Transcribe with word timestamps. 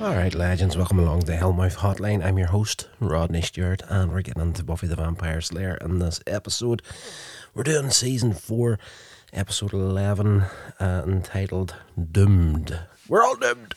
All 0.00 0.14
right, 0.14 0.34
legends, 0.34 0.78
welcome 0.78 0.98
along 0.98 1.20
to 1.20 1.26
the 1.26 1.32
Hellmouth 1.34 1.76
Hotline. 1.76 2.24
I'm 2.24 2.38
your 2.38 2.46
host, 2.46 2.88
Rodney 3.00 3.42
Stewart, 3.42 3.82
and 3.86 4.10
we're 4.10 4.22
getting 4.22 4.40
into 4.40 4.64
Buffy 4.64 4.86
the 4.86 4.96
Vampire 4.96 5.42
Slayer 5.42 5.76
in 5.78 5.98
this 5.98 6.22
episode. 6.26 6.80
We're 7.54 7.64
doing 7.64 7.90
season 7.90 8.32
4, 8.32 8.78
episode 9.34 9.74
11, 9.74 10.40
uh, 10.80 11.02
entitled 11.06 11.74
Doomed. 12.10 12.80
We're 13.08 13.22
all 13.22 13.36
doomed! 13.36 13.74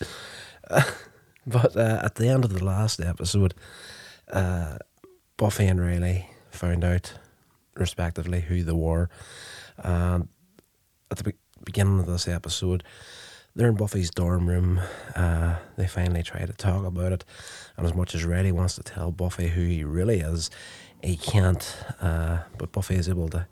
Uh, 0.70 0.83
but 1.45 1.75
uh, 1.75 1.99
at 2.01 2.15
the 2.15 2.29
end 2.29 2.45
of 2.45 2.53
the 2.53 2.63
last 2.63 3.01
episode, 3.01 3.53
uh, 4.31 4.77
Buffy 5.35 5.65
and 5.65 5.81
Riley 5.81 6.29
found 6.51 6.85
out, 6.85 7.15
respectively, 7.76 8.40
who 8.40 8.63
they 8.63 8.71
were. 8.71 9.09
And 9.77 10.29
at 11.12 11.17
the 11.17 11.23
be- 11.26 11.34
beginning 11.65 11.99
of 11.99 12.05
this 12.05 12.29
episode, 12.29 12.81
they're 13.55 13.70
in 13.70 13.75
Buffy's 13.75 14.09
dorm 14.09 14.48
room. 14.48 14.81
Uh, 15.16 15.57
they 15.77 15.88
finally 15.88 16.23
try 16.23 16.45
to 16.45 16.53
talk 16.53 16.85
about 16.85 17.12
it, 17.12 17.25
and 17.77 17.85
as 17.85 17.93
much 17.93 18.16
as 18.16 18.26
Riley 18.26 18.52
wants 18.52 18.76
to 18.76 18.84
tell 18.84 19.12
Buffy 19.12 19.49
who 19.49 19.62
he 19.62 19.84
really 19.84 20.21
is, 20.21 20.49
he 21.02 21.16
can't. 21.17 21.77
Uh, 22.02 22.39
but 22.57 22.71
Buffy 22.71 22.95
is 22.95 23.09
able 23.09 23.29
to 23.29 23.48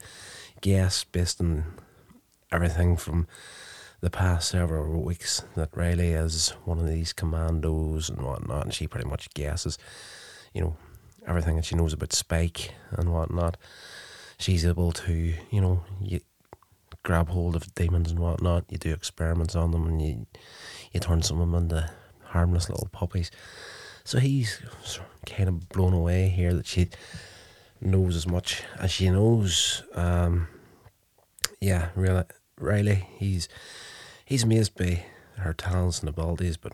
guess 0.62 1.04
based 1.04 1.41
on 1.41 1.66
everything 2.52 2.96
from 2.98 3.27
the 4.02 4.10
past 4.10 4.50
several 4.50 5.04
weeks 5.04 5.44
that 5.55 5.70
Riley 5.76 6.12
is 6.12 6.49
one 6.66 6.80
of 6.80 6.88
these 6.88 7.13
commandos 7.13 8.10
and 8.10 8.22
whatnot, 8.22 8.63
and 8.63 8.74
she 8.74 8.88
pretty 8.88 9.08
much 9.08 9.32
guesses, 9.34 9.77
you 10.54 10.62
know, 10.62 10.76
everything 11.27 11.55
that 11.55 11.66
she 11.66 11.76
knows 11.76 11.94
about 11.94 12.13
Spike 12.13 12.74
and 12.91 13.13
whatnot. 13.13 13.57
She's 14.40 14.66
able 14.66 14.91
to, 14.94 15.35
you 15.52 15.62
know, 15.62 15.84
you, 16.02 16.20
grab 17.04 17.30
hold 17.30 17.55
of 17.55 17.74
demons 17.76 18.12
and 18.12 18.20
whatnot. 18.20 18.66
You 18.70 18.77
do 18.77 18.94
experiments 18.94 19.55
on 19.55 19.71
them, 19.71 19.88
and 19.88 20.02
you 20.02 20.26
you 20.91 20.99
turn 20.99 21.21
some 21.21 21.40
of 21.40 21.52
them 21.52 21.63
into 21.63 21.90
harmless 22.26 22.70
little 22.70 22.90
puppies. 22.91 23.32
So 24.04 24.20
he's 24.20 24.60
kind 25.26 25.48
of 25.49 25.70
blown 25.70 25.94
away 25.94 26.29
here 26.29 26.54
that 26.54 26.66
she 26.66 26.90
knows 27.79 28.16
as 28.16 28.27
much 28.27 28.63
as 28.79 28.91
she 28.91 29.10
knows. 29.10 29.84
Um, 29.94 30.48
yeah, 31.60 31.90
really, 31.96 32.24
Riley, 32.60 33.07
he's 33.18 33.48
he's 34.26 34.44
amazed 34.44 34.76
by 34.76 35.05
her 35.38 35.54
talents 35.54 35.99
and 35.99 36.10
abilities, 36.10 36.57
but 36.57 36.74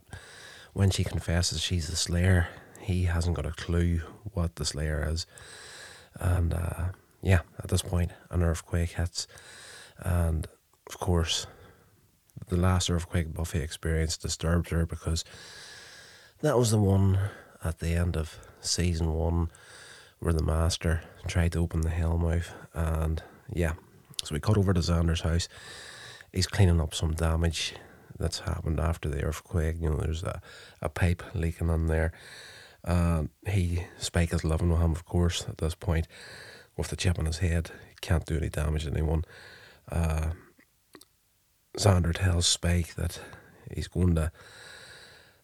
when 0.73 0.89
she 0.89 1.03
confesses 1.03 1.61
she's 1.61 1.87
the 1.87 1.95
Slayer, 1.95 2.47
he 2.81 3.05
hasn't 3.05 3.35
got 3.35 3.45
a 3.45 3.51
clue 3.51 4.01
what 4.33 4.55
the 4.55 4.65
Slayer 4.65 5.07
is. 5.09 5.25
And 6.19 6.53
uh, 6.53 6.89
yeah, 7.21 7.41
at 7.59 7.69
this 7.69 7.81
point, 7.81 8.11
an 8.29 8.43
earthquake 8.43 8.91
hits 8.91 9.27
and 9.99 10.47
of 10.87 10.99
course, 10.99 11.47
the 12.47 12.57
last 12.57 12.89
earthquake 12.89 13.33
Buffy 13.33 13.59
experienced 13.59 14.21
disturbed 14.21 14.69
her 14.69 14.85
because 14.85 15.25
that 16.41 16.57
was 16.57 16.71
the 16.71 16.77
one 16.77 17.19
at 17.63 17.79
the 17.79 17.93
end 17.93 18.15
of 18.15 18.39
season 18.61 19.13
one 19.13 19.49
where 20.19 20.33
the 20.33 20.43
Master 20.43 21.01
tried 21.27 21.51
to 21.53 21.59
open 21.59 21.81
the 21.81 21.89
Hellmouth. 21.89 22.49
And 22.73 23.21
yeah, 23.53 23.73
so 24.23 24.33
we 24.33 24.39
cut 24.39 24.57
over 24.57 24.73
to 24.73 24.79
Xander's 24.79 25.21
house. 25.21 25.47
He's 26.31 26.47
cleaning 26.47 26.81
up 26.81 26.93
some 26.93 27.13
damage 27.13 27.75
that's 28.17 28.39
happened 28.39 28.79
after 28.79 29.09
the 29.09 29.23
earthquake. 29.23 29.75
You 29.79 29.89
know, 29.89 29.97
there's 29.97 30.23
a, 30.23 30.41
a 30.81 30.89
pipe 30.89 31.23
leaking 31.33 31.69
in 31.69 31.87
there. 31.87 32.11
And 32.83 33.29
he, 33.47 33.83
Spike 33.97 34.33
is 34.33 34.43
living 34.43 34.69
with 34.69 34.81
him, 34.81 34.91
of 34.91 35.05
course, 35.05 35.45
at 35.47 35.57
this 35.57 35.75
point, 35.75 36.07
with 36.77 36.87
the 36.87 36.95
chip 36.95 37.19
on 37.19 37.25
his 37.25 37.39
head. 37.39 37.71
He 37.89 37.95
can't 38.01 38.25
do 38.25 38.37
any 38.37 38.49
damage 38.49 38.85
to 38.85 38.91
anyone 38.91 39.23
uh, 39.91 40.31
Xander 41.77 42.13
tells 42.13 42.47
Spike 42.47 42.95
that 42.95 43.19
he's 43.73 43.87
going 43.87 44.15
to, 44.15 44.31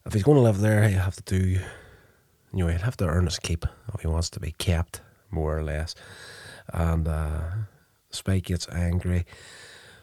if 0.05 0.13
he's 0.13 0.23
going 0.23 0.37
to 0.37 0.41
live 0.41 0.59
there, 0.59 0.87
he'll 0.87 0.99
have 0.99 1.15
to 1.15 1.23
do, 1.23 1.37
you 1.37 1.59
know, 2.53 2.67
he'll 2.67 2.79
have 2.79 2.97
to 2.97 3.05
earn 3.05 3.25
his 3.25 3.39
keep 3.39 3.65
if 3.93 4.01
he 4.01 4.07
wants 4.07 4.29
to 4.31 4.39
be 4.39 4.51
kept, 4.51 5.01
more 5.29 5.57
or 5.57 5.63
less. 5.63 5.95
And 6.71 7.07
uh, 7.07 7.41
Spike 8.09 8.45
gets 8.45 8.67
angry 8.69 9.25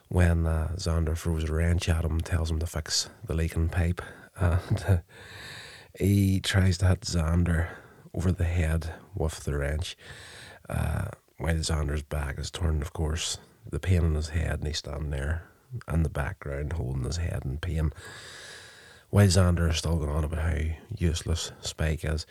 when 0.09 0.47
uh, 0.47 0.73
Xander 0.77 1.17
throws 1.17 1.45
a 1.45 1.53
wrench 1.53 1.89
at 1.89 2.05
him 2.05 2.13
and 2.13 2.25
tells 2.25 2.51
him 2.51 2.59
to 2.59 2.67
fix 2.67 3.09
the 3.25 3.35
leaking 3.35 3.69
pipe. 3.69 4.03
And 4.37 4.85
uh, 4.89 4.97
he 5.99 6.41
tries 6.41 6.79
to 6.79 6.87
hit 6.87 7.03
Xander 7.03 7.69
over 8.15 8.33
the 8.33 8.45
head 8.45 8.95
with 9.15 9.41
the 9.41 9.57
wrench. 9.57 9.99
Uh, 10.67 11.09
while 11.37 11.57
Xander's 11.57 12.03
back 12.03 12.39
is 12.39 12.51
turned, 12.51 12.81
of 12.81 12.95
course, 12.95 13.37
the 13.71 13.81
pain 13.81 14.05
in 14.05 14.15
his 14.15 14.31
head, 14.31 14.59
and 14.59 14.67
he's 14.67 14.79
standing 14.79 15.11
there 15.11 15.45
in 15.93 16.03
the 16.03 16.09
background 16.09 16.73
holding 16.75 17.05
his 17.05 17.19
head 17.19 17.43
in 17.45 17.59
pain. 17.59 17.93
While 19.11 19.27
Xander 19.27 19.71
is 19.71 19.79
still 19.79 19.97
going 19.97 20.11
on 20.11 20.25
about 20.25 20.41
how 20.41 20.59
useless 20.97 21.51
Spike 21.61 22.05
is. 22.05 22.27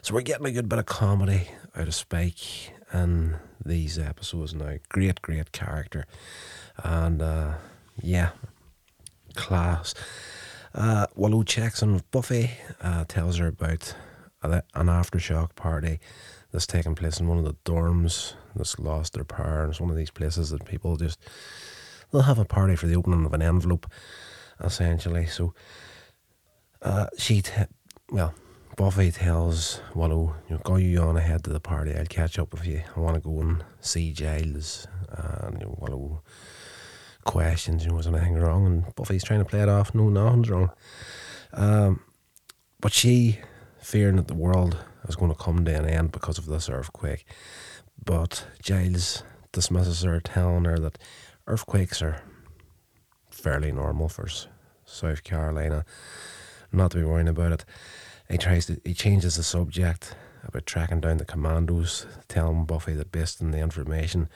So 0.00 0.14
we're 0.14 0.22
getting 0.22 0.46
a 0.46 0.52
good 0.52 0.68
bit 0.68 0.78
of 0.78 0.86
comedy 0.86 1.48
out 1.76 1.88
of 1.88 1.94
Spike 1.94 2.72
in 2.92 3.36
these 3.64 3.98
episodes 3.98 4.54
now. 4.54 4.76
Great, 4.88 5.20
great 5.20 5.52
character. 5.52 6.06
And 6.82 7.20
uh, 7.20 7.54
yeah, 8.00 8.30
class. 9.34 9.94
Uh, 10.74 11.06
Willow 11.14 11.42
checks 11.42 11.82
in 11.82 11.92
with 11.92 12.10
Buffy, 12.10 12.52
uh, 12.80 13.04
tells 13.06 13.36
her 13.36 13.48
about 13.48 13.94
an 14.42 14.62
aftershock 14.74 15.54
party 15.54 16.00
that's 16.52 16.66
taking 16.66 16.94
place 16.94 17.18
in 17.18 17.26
one 17.26 17.38
of 17.38 17.44
the 17.44 17.56
dorms 17.64 18.34
that's 18.54 18.78
lost 18.78 19.14
their 19.14 19.24
power. 19.24 19.62
And 19.62 19.70
it's 19.70 19.80
one 19.80 19.90
of 19.90 19.96
these 19.96 20.10
places 20.10 20.50
that 20.50 20.64
people 20.64 20.96
just 20.96 21.18
they'll 22.12 22.22
have 22.22 22.38
a 22.38 22.44
party 22.44 22.76
for 22.76 22.86
the 22.86 22.94
opening 22.96 23.24
of 23.24 23.32
an 23.32 23.42
envelope, 23.42 23.90
essentially. 24.62 25.26
So 25.26 25.54
uh, 26.82 27.06
she, 27.18 27.42
t- 27.42 27.62
well, 28.10 28.34
Buffy 28.76 29.10
tells 29.10 29.80
Willow, 29.94 30.34
you 30.48 30.56
know, 30.56 30.62
go 30.62 30.76
you 30.76 31.00
on 31.00 31.16
ahead 31.16 31.44
to 31.44 31.50
the 31.50 31.60
party. 31.60 31.94
I'll 31.94 32.06
catch 32.06 32.38
up 32.38 32.52
with 32.52 32.66
you. 32.66 32.82
I 32.96 33.00
want 33.00 33.14
to 33.14 33.20
go 33.20 33.40
and 33.40 33.64
see 33.80 34.12
Giles. 34.12 34.86
And 35.08 35.60
you 35.60 35.66
know, 35.66 35.78
Willow 35.78 36.22
questions, 37.24 37.84
you 37.84 37.90
know, 37.90 37.96
was 37.96 38.06
anything 38.06 38.34
wrong? 38.34 38.66
And 38.66 38.94
Buffy's 38.94 39.24
trying 39.24 39.40
to 39.40 39.44
play 39.44 39.60
it 39.60 39.68
off. 39.68 39.94
No, 39.94 40.08
nothing's 40.08 40.50
wrong. 40.50 40.70
Um, 41.52 42.00
but 42.80 42.92
she, 42.92 43.38
fearing 43.78 44.16
that 44.16 44.28
the 44.28 44.34
world 44.34 44.78
is 45.08 45.16
going 45.16 45.32
to 45.32 45.38
come 45.38 45.64
to 45.64 45.74
an 45.74 45.86
end 45.86 46.12
because 46.12 46.38
of 46.38 46.46
this 46.46 46.68
earthquake, 46.68 47.24
but 48.04 48.46
Giles 48.62 49.22
dismisses 49.52 50.02
her, 50.02 50.20
telling 50.20 50.64
her 50.64 50.78
that 50.78 50.98
earthquakes 51.46 52.02
are 52.02 52.22
fairly 53.30 53.72
normal 53.72 54.08
for 54.08 54.28
South 54.84 55.24
Carolina, 55.24 55.84
not 56.70 56.92
to 56.92 56.98
be 56.98 57.04
worrying 57.04 57.28
about 57.28 57.52
it. 57.52 57.64
He 58.30 58.38
tries 58.38 58.66
to 58.66 58.80
he 58.84 58.94
changes 58.94 59.36
the 59.36 59.42
subject 59.42 60.14
about 60.44 60.66
tracking 60.66 61.00
down 61.00 61.18
the 61.18 61.24
commandos, 61.24 62.06
telling 62.28 62.64
Buffy 62.64 62.94
that 62.94 63.12
based 63.12 63.42
on 63.42 63.50
the 63.50 63.58
information, 63.58 64.28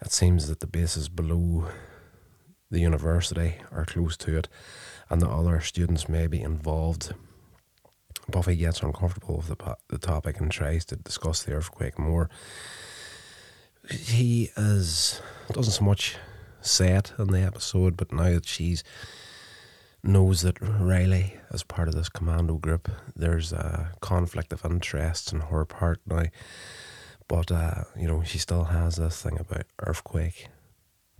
it 0.00 0.12
seems 0.12 0.48
that 0.48 0.60
the 0.60 0.66
bases 0.66 1.08
below 1.08 1.68
the 2.70 2.80
university 2.80 3.56
are 3.70 3.84
close 3.84 4.16
to 4.18 4.36
it, 4.36 4.48
and 5.10 5.20
that 5.20 5.30
other 5.30 5.60
students 5.60 6.08
may 6.08 6.26
be 6.26 6.40
involved. 6.40 7.14
Buffy 8.32 8.56
gets 8.56 8.82
uncomfortable 8.82 9.36
with 9.36 9.56
the, 9.58 9.76
the 9.88 9.98
topic 9.98 10.40
and 10.40 10.50
tries 10.50 10.84
to 10.86 10.96
discuss 10.96 11.42
the 11.42 11.52
earthquake 11.52 11.98
more 11.98 12.28
he 13.90 14.50
is 14.56 15.20
doesn't 15.52 15.72
so 15.72 15.84
much 15.84 16.16
say 16.60 16.92
it 16.92 17.12
in 17.18 17.28
the 17.28 17.40
episode, 17.40 17.96
but 17.96 18.12
now 18.12 18.30
that 18.30 18.46
she's 18.46 18.84
knows 20.04 20.42
that 20.42 20.60
Riley 20.60 21.34
is 21.52 21.62
part 21.62 21.88
of 21.88 21.94
this 21.94 22.08
commando 22.08 22.54
group, 22.54 22.88
there's 23.14 23.52
a 23.52 23.92
conflict 24.00 24.52
of 24.52 24.64
interests 24.64 25.32
on 25.32 25.40
her 25.40 25.64
part 25.64 26.00
now. 26.06 26.24
But 27.28 27.50
uh, 27.50 27.84
you 27.96 28.06
know, 28.06 28.22
she 28.22 28.38
still 28.38 28.64
has 28.64 28.96
this 28.96 29.20
thing 29.22 29.38
about 29.38 29.64
earthquake, 29.80 30.48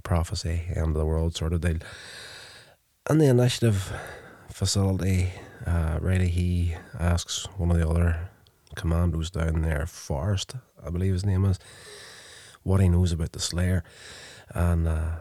prophecy, 0.03 0.63
end 0.69 0.89
of 0.89 0.95
the 0.95 1.07
world 1.07 1.37
sort 1.37 1.53
of 1.53 1.61
deal. 1.61 1.79
And 3.09 3.21
the 3.21 3.27
initiative 3.27 3.93
facility, 4.49 5.31
uh, 5.67 5.99
Riley 6.01 6.29
he 6.29 6.77
asks 6.99 7.47
one 7.57 7.71
of 7.71 7.79
the 7.79 7.89
other 7.89 8.31
commandos 8.75 9.31
down 9.31 9.63
there, 9.63 9.87
Forrest, 9.87 10.57
I 10.85 10.91
believe 10.91 11.13
his 11.13 11.25
name 11.25 11.45
is 11.45 11.59
what 12.63 12.81
he 12.81 12.89
knows 12.89 13.13
about 13.13 13.33
the 13.33 13.41
Slayer. 13.41 13.85
And 14.55 14.87
uh, 14.89 15.17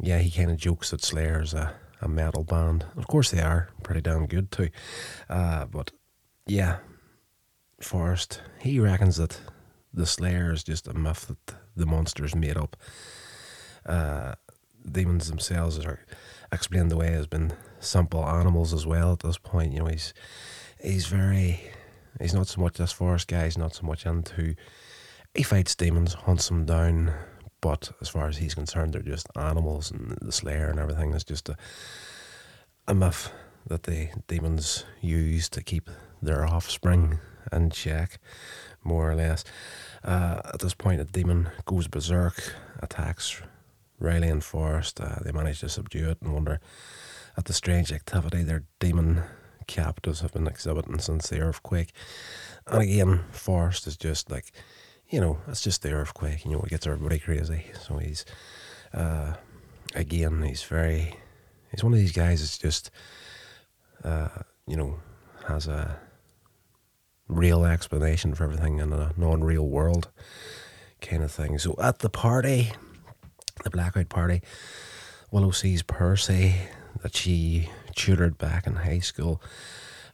yeah, 0.00 0.18
he 0.18 0.30
kind 0.30 0.50
of 0.50 0.56
jokes 0.56 0.90
that 0.90 1.02
Slayer 1.02 1.42
is 1.42 1.54
a, 1.54 1.74
a 2.00 2.08
metal 2.08 2.44
band. 2.44 2.86
Of 2.96 3.06
course, 3.06 3.30
they 3.30 3.40
are 3.42 3.68
pretty 3.82 4.00
damn 4.00 4.26
good 4.26 4.50
too. 4.50 4.70
Uh, 5.28 5.66
but 5.66 5.90
yeah, 6.46 6.78
Forrest, 7.80 8.40
he 8.60 8.80
reckons 8.80 9.16
that 9.16 9.40
the 9.92 10.06
Slayer 10.06 10.52
is 10.52 10.64
just 10.64 10.88
a 10.88 10.94
myth 10.94 11.26
that 11.28 11.54
the 11.76 11.86
monsters 11.86 12.34
made 12.34 12.56
up. 12.56 12.76
Uh, 13.86 14.34
demons 14.90 15.28
themselves 15.28 15.78
are 15.84 16.00
explained 16.52 16.92
away 16.92 17.14
as 17.14 17.26
being 17.26 17.52
simple 17.78 18.24
animals 18.24 18.72
as 18.72 18.86
well 18.86 19.12
at 19.12 19.20
this 19.20 19.38
point. 19.38 19.72
You 19.72 19.80
know, 19.80 19.86
he's 19.86 20.14
he's 20.82 21.06
very 21.06 21.60
he's 22.20 22.34
not 22.34 22.48
so 22.48 22.60
much 22.60 22.74
this 22.74 22.92
Forrest 22.92 23.28
guy. 23.28 23.44
He's 23.44 23.58
not 23.58 23.74
so 23.74 23.86
much 23.86 24.06
into 24.06 24.54
he 25.34 25.42
fights 25.42 25.74
demons, 25.74 26.14
hunts 26.14 26.48
them 26.48 26.64
down, 26.64 27.12
but 27.60 27.92
as 28.00 28.08
far 28.08 28.28
as 28.28 28.38
he's 28.38 28.54
concerned, 28.54 28.94
they're 28.94 29.02
just 29.02 29.28
animals, 29.36 29.90
and 29.90 30.16
the 30.20 30.32
Slayer 30.32 30.68
and 30.68 30.78
everything 30.78 31.14
is 31.14 31.24
just 31.24 31.48
a, 31.48 31.56
a 32.88 32.94
myth 32.94 33.32
that 33.66 33.84
the 33.84 34.08
demons 34.26 34.84
use 35.00 35.48
to 35.50 35.62
keep 35.62 35.88
their 36.20 36.44
offspring 36.44 37.20
in 37.52 37.70
check, 37.70 38.18
more 38.82 39.10
or 39.10 39.14
less. 39.14 39.44
Uh, 40.02 40.40
at 40.52 40.60
this 40.60 40.74
point, 40.74 41.00
a 41.00 41.04
demon 41.04 41.50
goes 41.66 41.86
berserk, 41.86 42.54
attacks 42.80 43.42
Riley 44.00 44.28
and 44.28 44.42
Forrest. 44.42 45.00
Uh, 45.00 45.16
they 45.22 45.32
manage 45.32 45.60
to 45.60 45.68
subdue 45.68 46.10
it 46.10 46.18
and 46.20 46.32
wonder 46.32 46.60
at 47.36 47.44
the 47.44 47.52
strange 47.52 47.92
activity 47.92 48.42
their 48.42 48.64
demon 48.78 49.22
captives 49.66 50.20
have 50.20 50.32
been 50.32 50.48
exhibiting 50.48 50.98
since 50.98 51.28
the 51.28 51.40
earthquake. 51.40 51.92
And 52.66 52.82
again, 52.82 53.20
Forrest 53.30 53.86
is 53.86 53.96
just 53.96 54.30
like, 54.30 54.52
you 55.08 55.20
know, 55.20 55.38
it's 55.48 55.60
just 55.60 55.82
the 55.82 55.92
earthquake. 55.92 56.44
You 56.44 56.52
know, 56.52 56.60
it 56.60 56.70
gets 56.70 56.86
everybody 56.86 57.18
crazy. 57.18 57.66
So 57.80 57.98
he's, 57.98 58.24
uh, 58.92 59.34
again, 59.94 60.42
he's 60.42 60.62
very, 60.62 61.14
he's 61.70 61.84
one 61.84 61.92
of 61.92 61.98
these 61.98 62.12
guys 62.12 62.40
that's 62.40 62.58
just, 62.58 62.90
uh, 64.02 64.28
you 64.66 64.76
know, 64.76 64.98
has 65.46 65.68
a 65.68 66.00
real 67.28 67.64
explanation 67.64 68.34
for 68.34 68.44
everything 68.44 68.78
in 68.78 68.92
a 68.92 69.12
non 69.16 69.42
real 69.42 69.68
world 69.68 70.10
kind 71.00 71.22
of 71.22 71.30
thing. 71.30 71.58
So 71.58 71.74
at 71.80 72.00
the 72.00 72.10
party, 72.10 72.72
the 73.62 73.70
blackout 73.70 74.08
party, 74.08 74.42
Willow 75.30 75.50
sees 75.50 75.82
Percy 75.82 76.54
that 77.02 77.14
she 77.14 77.70
tutored 77.94 78.38
back 78.38 78.66
in 78.66 78.74
high 78.76 78.98
school, 78.98 79.40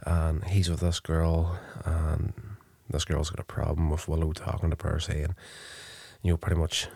and 0.05 0.45
he's 0.45 0.71
with 0.71 0.81
this 0.81 1.01
girl, 1.01 1.59
and 1.85 2.33
this 2.91 3.05
girl's 3.05 3.31
got 3.31 3.41
a 3.41 3.45
problem 3.45 3.91
with 3.91 4.09
Willow 4.09 4.33
talking 4.33 4.71
to 4.71 4.77
Percy, 4.77 5.23
and 5.23 5.35
you 6.23 6.33
know, 6.33 6.37
pretty 6.37 6.61
much 6.61 6.89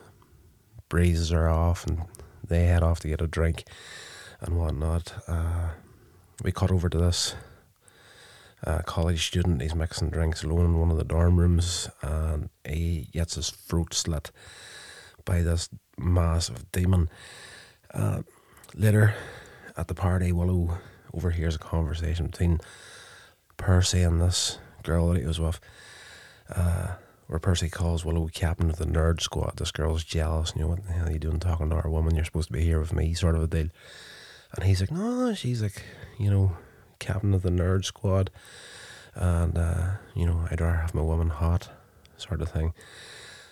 breezes 0.88 1.30
her 1.30 1.48
off, 1.48 1.86
and 1.86 2.02
they 2.46 2.66
head 2.66 2.82
off 2.82 3.00
to 3.00 3.08
get 3.08 3.20
a 3.20 3.26
drink 3.26 3.64
and 4.40 4.58
whatnot. 4.58 5.12
Uh, 5.28 5.70
we 6.42 6.52
cut 6.52 6.70
over 6.70 6.88
to 6.88 6.98
this 6.98 7.34
uh, 8.66 8.80
college 8.82 9.26
student. 9.26 9.62
He's 9.62 9.74
mixing 9.74 10.10
drinks 10.10 10.42
alone 10.42 10.66
in 10.66 10.78
one 10.78 10.90
of 10.90 10.96
the 10.96 11.04
dorm 11.04 11.38
rooms, 11.38 11.88
and 12.02 12.50
he 12.64 13.08
gets 13.12 13.34
his 13.36 13.50
throat 13.50 13.94
slit 13.94 14.30
by 15.24 15.42
this 15.42 15.68
massive 15.98 16.70
demon. 16.72 17.08
Uh, 17.92 18.22
later 18.74 19.14
at 19.76 19.88
the 19.88 19.94
party, 19.94 20.32
Willow 20.32 20.78
overhears 21.12 21.54
a 21.54 21.58
conversation 21.58 22.26
between 22.26 22.60
Percy 23.56 24.02
and 24.02 24.20
this 24.20 24.58
girl 24.82 25.08
that 25.08 25.20
he 25.20 25.26
was 25.26 25.40
with. 25.40 25.60
Uh, 26.54 26.94
where 27.30 27.38
Percy 27.38 27.68
calls 27.68 28.04
Willow 28.04 28.26
captain 28.26 28.70
of 28.70 28.76
the 28.76 28.86
nerd 28.86 29.20
squad. 29.20 29.56
This 29.56 29.70
girl's 29.70 30.02
jealous. 30.02 30.52
You 30.56 30.62
know, 30.62 30.68
what 30.68 30.84
the 30.84 30.92
hell 30.92 31.06
are 31.06 31.12
you 31.12 31.18
doing 31.20 31.38
talking 31.38 31.70
to 31.70 31.76
our 31.76 31.88
woman? 31.88 32.16
You're 32.16 32.24
supposed 32.24 32.48
to 32.48 32.52
be 32.52 32.64
here 32.64 32.80
with 32.80 32.92
me, 32.92 33.14
sort 33.14 33.36
of 33.36 33.42
a 33.42 33.46
deal. 33.46 33.68
And 34.56 34.64
he's 34.64 34.80
like, 34.80 34.90
no, 34.90 35.32
she's 35.34 35.62
like, 35.62 35.80
you 36.18 36.28
know, 36.28 36.56
captain 36.98 37.32
of 37.32 37.42
the 37.42 37.50
nerd 37.50 37.84
squad. 37.84 38.30
And, 39.14 39.56
uh, 39.56 39.92
you 40.16 40.26
know, 40.26 40.48
I'd 40.50 40.60
rather 40.60 40.78
have 40.78 40.92
my 40.92 41.02
woman 41.02 41.28
hot, 41.28 41.68
sort 42.16 42.42
of 42.42 42.50
thing. 42.50 42.74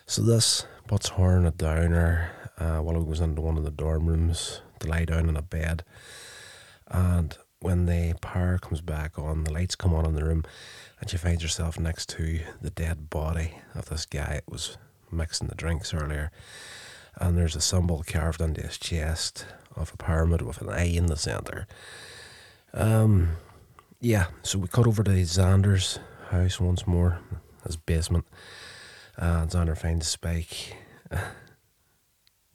So 0.06 0.22
this 0.22 0.66
puts 0.88 1.10
her 1.10 1.36
in 1.36 1.46
a 1.46 1.50
downer. 1.50 2.30
Uh, 2.58 2.80
Willow 2.82 3.04
goes 3.04 3.20
into 3.20 3.42
one 3.42 3.56
of 3.56 3.64
the 3.64 3.70
dorm 3.70 4.06
rooms 4.06 4.62
to 4.80 4.88
lie 4.88 5.04
down 5.04 5.28
in 5.28 5.36
a 5.36 5.42
bed. 5.42 5.84
And 6.88 7.36
when 7.60 7.86
the 7.86 8.14
power 8.20 8.58
comes 8.58 8.80
back 8.80 9.18
on, 9.18 9.44
the 9.44 9.52
lights 9.52 9.76
come 9.76 9.94
on 9.94 10.06
in 10.06 10.14
the 10.14 10.24
room, 10.24 10.44
and 11.00 11.10
she 11.10 11.18
finds 11.18 11.42
herself 11.42 11.78
next 11.78 12.08
to 12.10 12.40
the 12.60 12.70
dead 12.70 13.10
body 13.10 13.58
of 13.74 13.90
this 13.90 14.06
guy 14.06 14.34
that 14.34 14.50
was 14.50 14.78
mixing 15.12 15.48
the 15.48 15.54
drinks 15.54 15.92
earlier. 15.92 16.30
And 17.16 17.36
there's 17.36 17.56
a 17.56 17.60
symbol 17.60 18.02
carved 18.06 18.40
into 18.40 18.62
his 18.62 18.78
chest 18.78 19.44
of 19.76 19.92
a 19.92 19.96
pyramid 19.96 20.42
with 20.42 20.60
an 20.62 20.70
eye 20.70 20.86
in 20.86 21.06
the 21.06 21.16
centre. 21.16 21.66
Um, 22.72 23.36
yeah, 24.00 24.26
so 24.42 24.58
we 24.58 24.68
cut 24.68 24.86
over 24.86 25.02
to 25.02 25.10
Xander's 25.10 25.98
house 26.30 26.58
once 26.58 26.86
more, 26.86 27.20
his 27.66 27.76
basement. 27.76 28.24
Uh, 29.18 29.46
Xander 29.46 29.76
finds 29.76 30.06
Spike. 30.06 30.76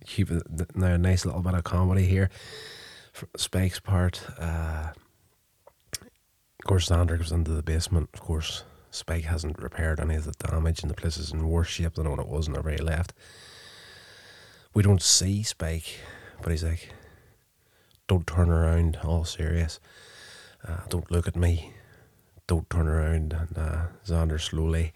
Keep 0.05 0.31
it 0.31 0.43
now 0.75 0.93
a 0.93 0.97
nice 0.97 1.25
little 1.25 1.41
bit 1.41 1.53
of 1.53 1.63
comedy 1.63 2.05
here. 2.05 2.29
Spike's 3.37 3.79
part, 3.79 4.21
uh, 4.39 4.89
of 6.63 6.67
course, 6.67 6.89
Xander 6.89 7.17
goes 7.17 7.31
into 7.31 7.51
the 7.51 7.61
basement. 7.61 8.09
Of 8.13 8.21
course, 8.21 8.63
Spike 8.89 9.25
hasn't 9.25 9.61
repaired 9.61 9.99
any 9.99 10.15
of 10.15 10.23
the 10.23 10.31
damage, 10.31 10.81
and 10.81 10.89
the 10.89 10.95
place 10.95 11.17
is 11.17 11.31
in 11.31 11.47
worse 11.47 11.67
shape 11.67 11.95
than 11.95 12.09
what 12.09 12.19
it 12.19 12.27
was 12.27 12.47
whenever 12.47 12.69
he 12.69 12.77
left. 12.77 13.13
We 14.73 14.81
don't 14.81 15.01
see 15.01 15.43
Spike, 15.43 15.99
but 16.41 16.51
he's 16.51 16.63
like, 16.63 16.93
"Don't 18.07 18.25
turn 18.25 18.49
around." 18.49 18.97
All 19.03 19.25
serious. 19.25 19.79
Uh, 20.65 20.81
don't 20.89 21.11
look 21.11 21.27
at 21.27 21.35
me. 21.35 21.73
Don't 22.47 22.69
turn 22.69 22.87
around. 22.87 23.33
And 23.33 23.57
uh, 23.57 23.85
Xander 24.05 24.39
slowly, 24.39 24.93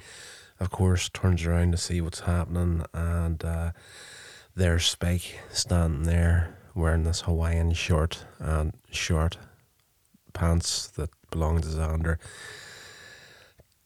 of 0.59 0.69
course, 0.71 1.09
turns 1.09 1.45
around 1.45 1.71
to 1.71 1.77
see 1.77 2.01
what's 2.01 2.21
happening, 2.21 2.86
and 2.94 3.44
uh, 3.44 3.71
there's 4.56 4.86
Spike 4.86 5.39
standing 5.51 6.04
there 6.04 6.57
wearing 6.74 7.04
this 7.04 7.21
Hawaiian 7.21 7.74
shirt 7.74 8.25
and 8.39 8.74
short 8.92 9.38
pants 10.33 10.88
that 10.88 11.09
belong 11.31 11.62
to 11.62 11.68
Xander. 11.68 12.18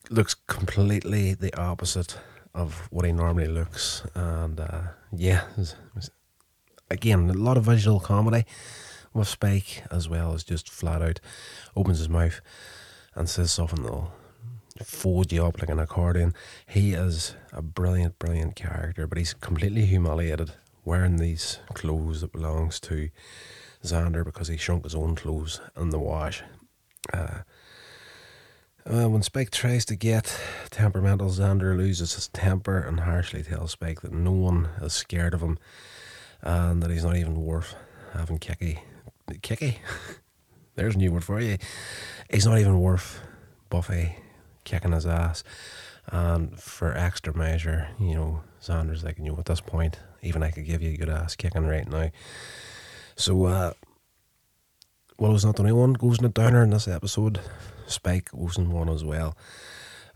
Looks 0.10 0.34
completely 0.34 1.34
the 1.34 1.56
opposite 1.60 2.18
of 2.54 2.88
what 2.92 3.06
he 3.06 3.12
normally 3.12 3.48
looks, 3.48 4.04
and 4.14 4.60
uh, 4.60 4.82
yeah, 5.12 5.44
it 5.52 5.58
was, 5.58 5.72
it 5.72 5.96
was, 5.96 6.12
again 6.90 7.30
a 7.30 7.34
lot 7.34 7.58
of 7.58 7.64
visual 7.64 8.02
comedy 8.02 8.46
with 9.14 9.28
Spike 9.28 9.84
as 9.90 10.10
well 10.10 10.34
as 10.34 10.44
just 10.44 10.70
flat 10.70 11.02
out 11.02 11.20
opens 11.76 12.00
his 12.00 12.10
mouth 12.10 12.42
and 13.16 13.30
says 13.30 13.52
something 13.52 13.84
that'll 13.84 14.12
you 15.32 15.46
up 15.46 15.60
like 15.60 15.70
an 15.70 15.80
accordion. 15.80 16.34
He 16.68 16.94
is 16.94 17.36
a 17.52 17.62
brilliant, 17.62 18.20
brilliant 18.20 18.56
character, 18.56 19.08
but 19.08 19.18
he's 19.18 19.34
completely 19.34 19.86
humiliated 19.86 20.52
wearing 20.84 21.18
these 21.18 21.60
clothes 21.74 22.22
that 22.22 22.32
belongs 22.32 22.80
to 22.82 23.10
Xander 23.84 24.24
because 24.24 24.48
he 24.48 24.58
shrunk 24.58 24.84
his 24.84 24.96
own 24.96 25.16
clothes 25.16 25.62
in 25.78 25.90
the 25.90 26.00
wash. 26.00 26.44
Uh, 27.14 27.40
uh, 28.86 29.08
when 29.08 29.22
Spike 29.22 29.52
tries 29.52 29.86
to 29.86 29.96
get 29.96 30.40
temperamental, 30.72 31.30
Xander 31.30 31.78
loses 31.78 32.16
his 32.16 32.28
temper 32.30 32.80
and 32.80 33.02
harshly 33.02 33.44
tells 33.44 33.72
Spike 33.72 34.02
that 34.02 34.12
no 34.12 34.32
one 34.32 34.70
is 34.82 34.94
scared 34.94 35.34
of 35.34 35.42
him 35.42 35.60
and 36.42 36.82
that 36.82 36.90
he's 36.90 37.04
not 37.04 37.18
even 37.18 37.44
worth 37.44 37.76
having 38.14 38.40
kicky. 38.40 38.80
Kicky? 39.42 39.80
There's 40.76 40.96
a 40.96 40.98
new 40.98 41.12
word 41.12 41.24
for 41.24 41.40
you. 41.40 41.58
He's 42.30 42.46
not 42.46 42.58
even 42.58 42.80
worth 42.80 43.20
Buffy 43.70 44.16
kicking 44.64 44.92
his 44.92 45.06
ass. 45.06 45.44
And 46.08 46.60
for 46.60 46.96
extra 46.96 47.36
measure, 47.36 47.90
you 48.00 48.16
know, 48.16 48.42
Xander's 48.62 49.04
like, 49.04 49.18
you 49.18 49.26
know, 49.26 49.38
at 49.38 49.46
this 49.46 49.62
point, 49.62 50.00
even 50.22 50.44
I 50.44 50.52
could 50.52 50.66
give 50.66 50.82
you 50.82 50.92
a 50.92 50.98
good 50.98 51.10
ass 51.10 51.36
kicking 51.36 51.66
right 51.66 51.88
now. 51.88 52.10
So, 53.16 53.46
uh, 53.46 53.74
Willow's 55.18 55.46
not 55.46 55.56
the 55.56 55.62
only 55.62 55.74
one 55.74 55.94
goes 55.94 56.18
in 56.18 56.26
a 56.26 56.30
downer 56.30 56.64
in 56.64 56.72
this 56.72 56.88
episode. 56.88 57.40
Spike 57.86 58.32
goes 58.32 58.58
in 58.58 58.72
one 58.72 58.90
as 58.90 59.04
well. 59.04 59.38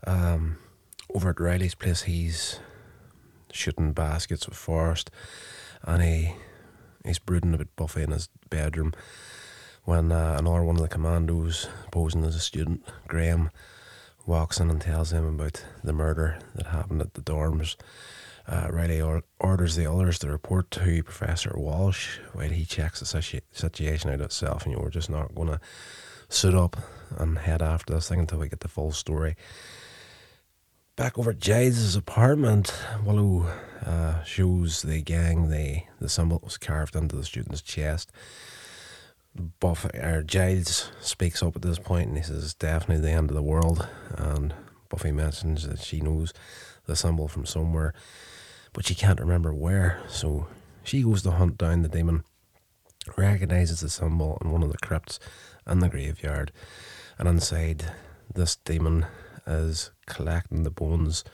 Um, 0.04 0.58
over 1.14 1.30
at 1.30 1.38
Riley's 1.38 1.76
place, 1.76 2.02
he's 2.02 2.58
shooting 3.52 3.92
baskets 3.92 4.48
with 4.48 4.56
Forrest, 4.56 5.10
and 5.84 6.02
he 6.02 6.32
he's 7.04 7.20
brooding 7.20 7.54
about 7.54 7.74
Buffy 7.76 8.02
in 8.02 8.10
his 8.10 8.28
bedroom. 8.50 8.92
When 9.84 10.10
uh, 10.10 10.36
another 10.38 10.64
one 10.64 10.74
of 10.74 10.82
the 10.82 10.88
commandos, 10.88 11.68
posing 11.92 12.24
as 12.24 12.34
a 12.34 12.40
student, 12.40 12.84
Graham, 13.06 13.50
walks 14.26 14.60
in 14.60 14.70
and 14.70 14.80
tells 14.80 15.12
him 15.12 15.26
about 15.26 15.64
the 15.84 15.92
murder 15.92 16.38
that 16.54 16.66
happened 16.66 17.00
at 17.00 17.14
the 17.14 17.22
dorms. 17.22 17.76
Uh, 18.48 18.68
Riley 18.70 19.00
or- 19.00 19.24
orders 19.40 19.74
the 19.74 19.90
others 19.90 20.18
to 20.20 20.28
report 20.28 20.70
to 20.72 21.02
Professor 21.02 21.52
Walsh 21.56 22.18
while 22.32 22.50
he 22.50 22.64
checks 22.64 23.00
the 23.00 23.06
situ- 23.06 23.40
situation 23.50 24.10
out 24.10 24.20
itself. 24.20 24.62
And 24.62 24.72
you 24.72 24.78
know, 24.78 24.84
we're 24.84 24.90
just 24.90 25.10
not 25.10 25.34
going 25.34 25.48
to 25.48 25.60
suit 26.28 26.54
up 26.54 26.76
and 27.18 27.38
head 27.38 27.60
after 27.62 27.94
this 27.94 28.08
thing 28.08 28.20
until 28.20 28.38
we 28.38 28.48
get 28.48 28.60
the 28.60 28.68
full 28.68 28.92
story. 28.92 29.36
Back 30.94 31.18
over 31.18 31.32
at 31.32 31.40
Giles' 31.40 31.94
apartment, 31.96 32.72
Willow 33.04 33.46
uh, 33.84 34.22
shows 34.24 34.82
the 34.82 35.02
gang 35.02 35.50
the, 35.50 35.82
the 36.00 36.08
symbol 36.08 36.38
that 36.38 36.44
was 36.44 36.56
carved 36.56 36.96
into 36.96 37.16
the 37.16 37.24
student's 37.24 37.62
chest. 37.62 38.12
Buff, 39.60 39.84
or 39.94 40.22
Giles 40.22 40.90
speaks 41.00 41.42
up 41.42 41.56
at 41.56 41.62
this 41.62 41.78
point 41.78 42.08
and 42.08 42.16
he 42.16 42.22
says 42.22 42.54
definitely 42.54 43.02
the 43.02 43.14
end 43.14 43.30
of 43.30 43.36
the 43.36 43.42
world. 43.42 43.88
And 44.16 44.54
Buffy 44.88 45.12
mentions 45.12 45.66
that 45.68 45.80
she 45.80 46.00
knows 46.00 46.32
the 46.86 46.96
symbol 46.96 47.28
from 47.28 47.46
somewhere 47.46 47.94
but 48.76 48.86
she 48.86 48.94
can't 48.94 49.18
remember 49.18 49.54
where. 49.54 50.02
So 50.06 50.48
she 50.84 51.02
goes 51.02 51.22
to 51.22 51.30
hunt 51.30 51.56
down 51.56 51.80
the 51.80 51.88
demon, 51.88 52.24
recognizes 53.16 53.80
the 53.80 53.88
symbol 53.88 54.36
in 54.42 54.52
one 54.52 54.62
of 54.62 54.70
the 54.70 54.78
crypts 54.78 55.18
in 55.66 55.80
the 55.80 55.88
graveyard, 55.88 56.52
and 57.18 57.26
inside, 57.26 57.90
this 58.32 58.56
demon 58.56 59.06
is 59.46 59.92
collecting 60.06 60.62
the 60.62 60.70
bones 60.70 61.24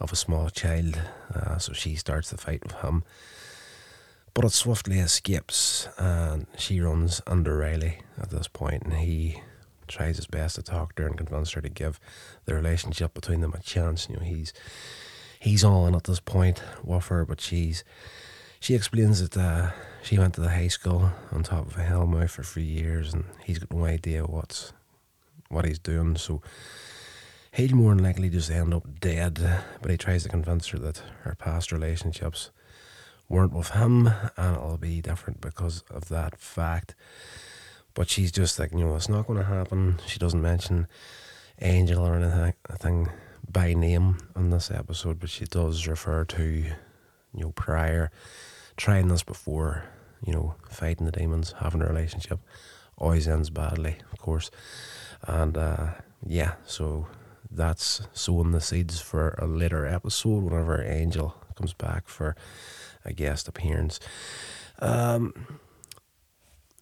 of 0.00 0.12
a 0.12 0.16
small 0.16 0.48
child. 0.48 0.98
Uh, 1.32 1.58
so 1.58 1.74
she 1.74 1.94
starts 1.94 2.30
the 2.30 2.38
fight 2.38 2.64
with 2.64 2.76
him. 2.76 3.04
But 4.38 4.44
it 4.44 4.52
swiftly 4.52 5.00
escapes, 5.00 5.88
and 5.98 6.46
she 6.56 6.80
runs 6.80 7.20
under 7.26 7.56
Riley 7.56 7.98
at 8.20 8.30
this 8.30 8.46
point, 8.46 8.84
and 8.84 8.92
he 8.92 9.42
tries 9.88 10.14
his 10.14 10.28
best 10.28 10.54
to 10.54 10.62
talk 10.62 10.94
to 10.94 11.02
her 11.02 11.08
and 11.08 11.18
convince 11.18 11.50
her 11.54 11.60
to 11.60 11.68
give 11.68 11.98
the 12.44 12.54
relationship 12.54 13.14
between 13.14 13.40
them 13.40 13.52
a 13.52 13.60
chance. 13.60 14.08
You 14.08 14.14
know, 14.14 14.22
he's 14.22 14.52
he's 15.40 15.64
on 15.64 15.96
at 15.96 16.04
this 16.04 16.20
point 16.20 16.62
with 16.84 17.06
her, 17.06 17.24
but 17.24 17.40
she's 17.40 17.82
she 18.60 18.76
explains 18.76 19.28
that 19.28 19.36
uh, 19.36 19.72
she 20.04 20.20
went 20.20 20.34
to 20.34 20.40
the 20.40 20.50
high 20.50 20.68
school 20.68 21.10
on 21.32 21.42
top 21.42 21.66
of 21.66 21.76
a 21.76 21.82
hellmouth 21.82 22.30
for 22.30 22.44
three 22.44 22.62
years, 22.62 23.12
and 23.12 23.24
he's 23.44 23.58
got 23.58 23.76
no 23.76 23.86
idea 23.86 24.22
what's 24.22 24.72
what 25.48 25.64
he's 25.64 25.80
doing. 25.80 26.16
So 26.16 26.42
he'll 27.50 27.74
more 27.74 27.92
than 27.92 28.04
likely 28.04 28.28
just 28.28 28.52
end 28.52 28.72
up 28.72 29.00
dead. 29.00 29.64
But 29.82 29.90
he 29.90 29.96
tries 29.96 30.22
to 30.22 30.28
convince 30.28 30.68
her 30.68 30.78
that 30.78 31.02
her 31.24 31.34
past 31.34 31.72
relationships 31.72 32.52
weren't 33.28 33.52
with 33.52 33.70
him, 33.70 34.10
and 34.36 34.56
it'll 34.56 34.78
be 34.78 35.00
different 35.00 35.40
because 35.40 35.84
of 35.90 36.08
that 36.08 36.38
fact. 36.38 36.94
But 37.94 38.08
she's 38.08 38.32
just 38.32 38.58
like, 38.58 38.72
you 38.72 38.78
know, 38.78 38.96
it's 38.96 39.08
not 39.08 39.26
going 39.26 39.38
to 39.38 39.44
happen. 39.44 39.98
She 40.06 40.18
doesn't 40.18 40.40
mention 40.40 40.86
Angel 41.60 42.06
or 42.06 42.14
anything 42.14 43.08
by 43.50 43.74
name 43.74 44.18
in 44.36 44.50
this 44.50 44.70
episode, 44.70 45.18
but 45.18 45.30
she 45.30 45.44
does 45.44 45.86
refer 45.86 46.24
to, 46.24 46.42
you 46.44 46.74
know, 47.34 47.50
prior 47.52 48.10
trying 48.76 49.08
this 49.08 49.22
before, 49.24 49.84
you 50.24 50.32
know, 50.32 50.54
fighting 50.70 51.04
the 51.06 51.12
demons, 51.12 51.54
having 51.58 51.82
a 51.82 51.86
relationship, 51.86 52.38
always 52.96 53.28
ends 53.28 53.50
badly, 53.50 53.96
of 54.12 54.18
course. 54.18 54.50
And 55.26 55.56
uh, 55.58 55.88
yeah, 56.24 56.54
so 56.64 57.08
that's 57.50 58.02
sowing 58.12 58.52
the 58.52 58.60
seeds 58.60 59.00
for 59.00 59.34
a 59.38 59.46
later 59.46 59.86
episode 59.86 60.44
whenever 60.44 60.82
Angel 60.82 61.34
comes 61.56 61.72
back 61.72 62.08
for 62.08 62.36
a 63.04 63.12
guest 63.12 63.48
appearance. 63.48 64.00
Um, 64.80 65.58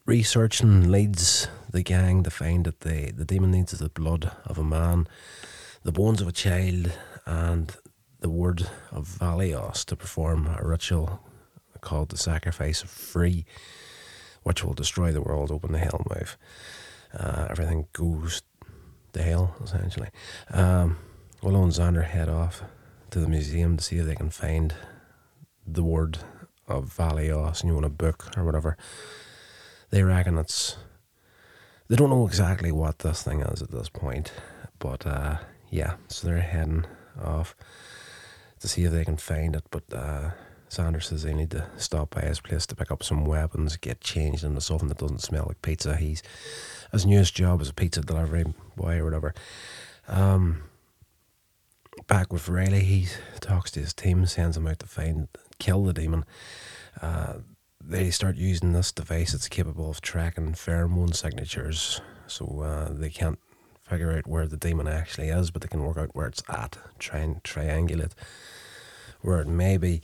researching 0.04 0.90
leads 0.90 1.48
the 1.70 1.82
gang 1.82 2.22
to 2.22 2.30
find 2.30 2.64
that 2.64 2.80
the, 2.80 3.12
the 3.12 3.24
demon 3.24 3.50
needs 3.50 3.72
the 3.72 3.88
blood 3.88 4.30
of 4.44 4.58
a 4.58 4.64
man, 4.64 5.08
the 5.82 5.92
bones 5.92 6.20
of 6.20 6.28
a 6.28 6.32
child, 6.32 6.92
and 7.26 7.76
the 8.20 8.30
word 8.30 8.68
of 8.90 9.06
Valios 9.06 9.84
to 9.84 9.96
perform 9.96 10.46
a 10.46 10.66
ritual 10.66 11.20
called 11.80 12.08
the 12.08 12.16
Sacrifice 12.16 12.82
of 12.82 12.90
Free, 12.90 13.44
which 14.42 14.64
will 14.64 14.74
destroy 14.74 15.12
the 15.12 15.22
world, 15.22 15.50
open 15.50 15.72
the 15.72 15.78
hellmouth. 15.78 16.36
Uh, 17.16 17.46
everything 17.50 17.86
goes 17.92 18.42
to 19.12 19.22
hell, 19.22 19.54
essentially. 19.62 20.08
Um, 20.50 20.98
Willow 21.42 21.62
and 21.62 21.72
Xander 21.72 22.04
head 22.04 22.28
off 22.28 22.62
to 23.10 23.20
the 23.20 23.28
museum 23.28 23.76
to 23.76 23.84
see 23.84 23.96
if 23.96 24.06
they 24.06 24.14
can 24.14 24.30
find 24.30 24.74
the 25.66 25.82
word 25.82 26.18
of 26.68 26.94
Valios, 26.96 27.60
and 27.60 27.68
you 27.68 27.74
want 27.74 27.86
a 27.86 27.90
book 27.90 28.36
or 28.36 28.44
whatever 28.44 28.76
they 29.90 30.02
reckon 30.02 30.38
it's. 30.38 30.76
They 31.88 31.96
don't 31.96 32.10
know 32.10 32.26
exactly 32.26 32.72
what 32.72 32.98
this 33.00 33.22
thing 33.22 33.40
is 33.42 33.62
at 33.62 33.70
this 33.70 33.88
point, 33.88 34.32
but 34.78 35.06
uh, 35.06 35.36
yeah, 35.70 35.94
so 36.08 36.26
they're 36.26 36.40
heading 36.40 36.84
off 37.22 37.54
to 38.58 38.68
see 38.68 38.84
if 38.84 38.92
they 38.92 39.04
can 39.04 39.16
find 39.16 39.54
it. 39.54 39.62
But 39.70 39.84
uh, 39.92 40.30
Xander 40.68 41.02
says 41.02 41.22
they 41.22 41.32
need 41.34 41.52
to 41.52 41.66
stop 41.76 42.10
by 42.10 42.22
his 42.22 42.40
place 42.40 42.66
to 42.66 42.74
pick 42.74 42.90
up 42.90 43.02
some 43.04 43.24
weapons, 43.24 43.76
get 43.76 44.00
changed 44.00 44.42
into 44.42 44.60
something 44.60 44.88
that 44.88 44.98
doesn't 44.98 45.22
smell 45.22 45.44
like 45.46 45.62
pizza. 45.62 45.96
He's 45.96 46.22
his 46.90 47.06
newest 47.06 47.34
job 47.34 47.60
as 47.60 47.68
a 47.68 47.74
pizza 47.74 48.00
delivery 48.00 48.46
boy 48.76 48.98
or 48.98 49.04
whatever. 49.04 49.34
Um, 50.08 50.62
back 52.06 52.32
with 52.32 52.48
Riley, 52.48 52.82
he 52.82 53.08
talks 53.40 53.70
to 53.72 53.80
his 53.80 53.94
team, 53.94 54.26
sends 54.26 54.56
them 54.56 54.66
out 54.66 54.80
to 54.80 54.86
find, 54.86 55.28
kill 55.58 55.84
the 55.84 55.92
demon. 55.92 56.24
Uh, 57.00 57.34
they 57.82 58.10
start 58.10 58.36
using 58.36 58.72
this 58.72 58.92
device 58.92 59.32
that's 59.32 59.48
capable 59.48 59.90
of 59.90 60.00
tracking 60.00 60.52
pheromone 60.52 61.14
signatures. 61.14 62.00
So 62.26 62.60
uh, 62.60 62.92
they 62.92 63.10
can't 63.10 63.38
figure 63.82 64.12
out 64.12 64.26
where 64.26 64.46
the 64.46 64.56
demon 64.56 64.88
actually 64.88 65.28
is, 65.28 65.50
but 65.50 65.62
they 65.62 65.68
can 65.68 65.82
work 65.82 65.96
out 65.96 66.14
where 66.14 66.26
it's 66.26 66.42
at, 66.48 66.76
try 66.98 67.20
and 67.20 67.42
triangulate 67.44 68.12
where 69.20 69.40
it 69.40 69.48
may 69.48 69.76
be. 69.76 70.02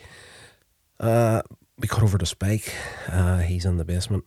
Uh, 1.00 1.42
we 1.78 1.88
cut 1.88 2.02
over 2.02 2.18
to 2.18 2.26
Spike. 2.26 2.75
Uh, 3.09 3.38
he's 3.38 3.64
in 3.64 3.76
the 3.76 3.85
basement 3.85 4.25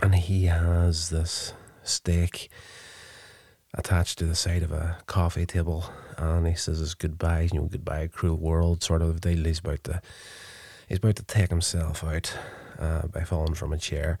and 0.00 0.14
he 0.14 0.46
has 0.46 1.10
this 1.10 1.52
stake 1.82 2.50
attached 3.78 4.18
to 4.18 4.26
the 4.26 4.34
side 4.34 4.62
of 4.62 4.72
a 4.72 4.98
coffee 5.06 5.46
table 5.46 5.86
and 6.18 6.46
he 6.46 6.54
says 6.54 6.80
his 6.80 6.94
goodbye, 6.94 7.48
you 7.52 7.60
know, 7.60 7.66
goodbye, 7.66 8.08
cruel 8.08 8.36
world 8.36 8.82
sort 8.82 9.00
of 9.00 9.20
deal. 9.20 9.44
He's 9.44 9.60
about 9.60 9.84
to 9.84 10.02
He's 10.88 10.98
about 10.98 11.16
to 11.16 11.22
take 11.24 11.50
himself 11.50 12.02
out 12.02 12.34
uh, 12.78 13.06
by 13.08 13.22
falling 13.22 13.54
from 13.54 13.74
a 13.74 13.78
chair 13.78 14.18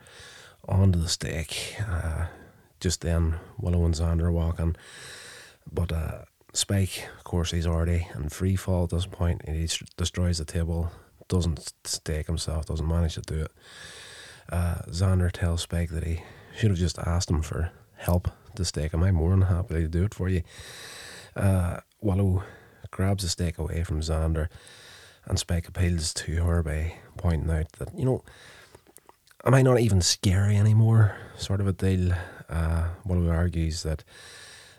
onto 0.68 1.00
the 1.00 1.08
stake. 1.08 1.76
Uh, 1.88 2.26
just 2.78 3.00
then, 3.00 3.36
Willow 3.58 3.86
and 3.86 3.94
Xander 3.94 4.30
walking. 4.30 4.76
But 5.72 5.92
uh, 5.92 6.18
Spike, 6.52 7.08
of 7.16 7.24
course, 7.24 7.52
he's 7.52 7.66
already 7.66 8.06
in 8.14 8.28
free 8.28 8.54
fall 8.54 8.84
at 8.84 8.90
this 8.90 9.06
point. 9.06 9.40
And 9.46 9.56
he 9.56 9.66
destroys 9.96 10.36
the 10.36 10.44
table, 10.44 10.92
doesn't 11.28 11.72
stake 11.84 12.26
himself, 12.26 12.66
doesn't 12.66 12.86
manage 12.86 13.14
to 13.14 13.22
do 13.22 13.42
it. 13.44 13.52
Uh, 14.50 14.82
Xander 14.88 15.32
tells 15.32 15.62
Spike 15.62 15.88
that 15.90 16.04
he 16.04 16.22
should 16.54 16.70
have 16.70 16.78
just 16.78 16.98
asked 16.98 17.30
him 17.30 17.40
for 17.40 17.70
help 17.96 18.28
to 18.56 18.64
stake 18.64 18.92
him. 18.92 19.02
I'm 19.02 19.16
more 19.16 19.30
than 19.30 19.42
happy 19.42 19.74
to 19.74 19.88
do 19.88 20.04
it 20.04 20.14
for 20.14 20.28
you. 20.28 20.42
Uh, 21.36 21.80
Willow 22.00 22.42
grabs 22.90 23.22
the 23.22 23.28
stake 23.28 23.58
away 23.58 23.84
from 23.84 24.00
Xander 24.00 24.48
and 25.26 25.38
Spike 25.38 25.68
appeals 25.68 26.14
to 26.14 26.42
her 26.44 26.62
by 26.62 26.94
pointing 27.16 27.50
out 27.50 27.72
that, 27.72 27.96
you 27.96 28.04
know, 28.04 28.24
am 29.44 29.54
I 29.54 29.62
not 29.62 29.80
even 29.80 30.00
scary 30.00 30.56
anymore? 30.56 31.16
Sort 31.36 31.60
of 31.60 31.66
a 31.66 31.72
deal. 31.72 32.12
Uh, 32.48 32.88
Willow 33.04 33.30
argues 33.30 33.82
that 33.82 34.04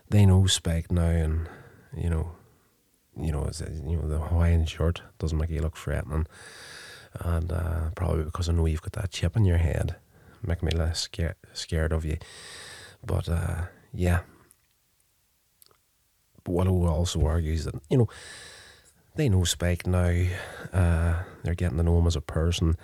they 0.08 0.26
know 0.26 0.46
Spike 0.46 0.90
now 0.90 1.02
and, 1.02 1.48
you 1.96 2.10
know, 2.10 2.32
you 3.16 3.32
know, 3.32 3.50
you 3.84 3.96
know, 3.96 4.08
the 4.08 4.18
Hawaiian 4.18 4.66
shirt 4.66 5.02
doesn't 5.18 5.38
make 5.38 5.50
you 5.50 5.60
look 5.60 5.76
threatening. 5.76 6.26
And 7.14 7.52
uh, 7.52 7.90
probably 7.94 8.24
because 8.24 8.48
I 8.48 8.52
know 8.52 8.66
you've 8.66 8.82
got 8.82 8.92
that 8.92 9.10
chip 9.10 9.36
in 9.36 9.44
your 9.44 9.58
head, 9.58 9.96
make 10.42 10.62
me 10.62 10.70
less 10.72 11.08
scared 11.52 11.92
of 11.92 12.04
you. 12.04 12.18
But 13.04 13.28
uh, 13.28 13.62
yeah. 13.92 14.20
Willow 16.46 16.86
also 16.86 17.24
argues 17.24 17.64
that, 17.64 17.74
you 17.88 17.98
know, 17.98 18.08
they 19.14 19.28
know 19.28 19.44
Spike 19.44 19.86
now. 19.86 20.26
Uh, 20.72 21.22
they're 21.42 21.54
getting 21.54 21.78
to 21.78 21.84
know 21.84 21.98
him 21.98 22.06
as 22.06 22.16
a 22.16 22.20
person, 22.20 22.76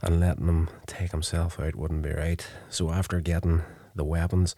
and 0.00 0.20
letting 0.20 0.48
him 0.48 0.68
take 0.86 1.10
himself 1.10 1.60
out 1.60 1.76
wouldn't 1.76 2.02
be 2.02 2.10
right. 2.10 2.46
So 2.68 2.90
after 2.90 3.20
getting 3.20 3.62
the 3.94 4.04
weapons, 4.04 4.56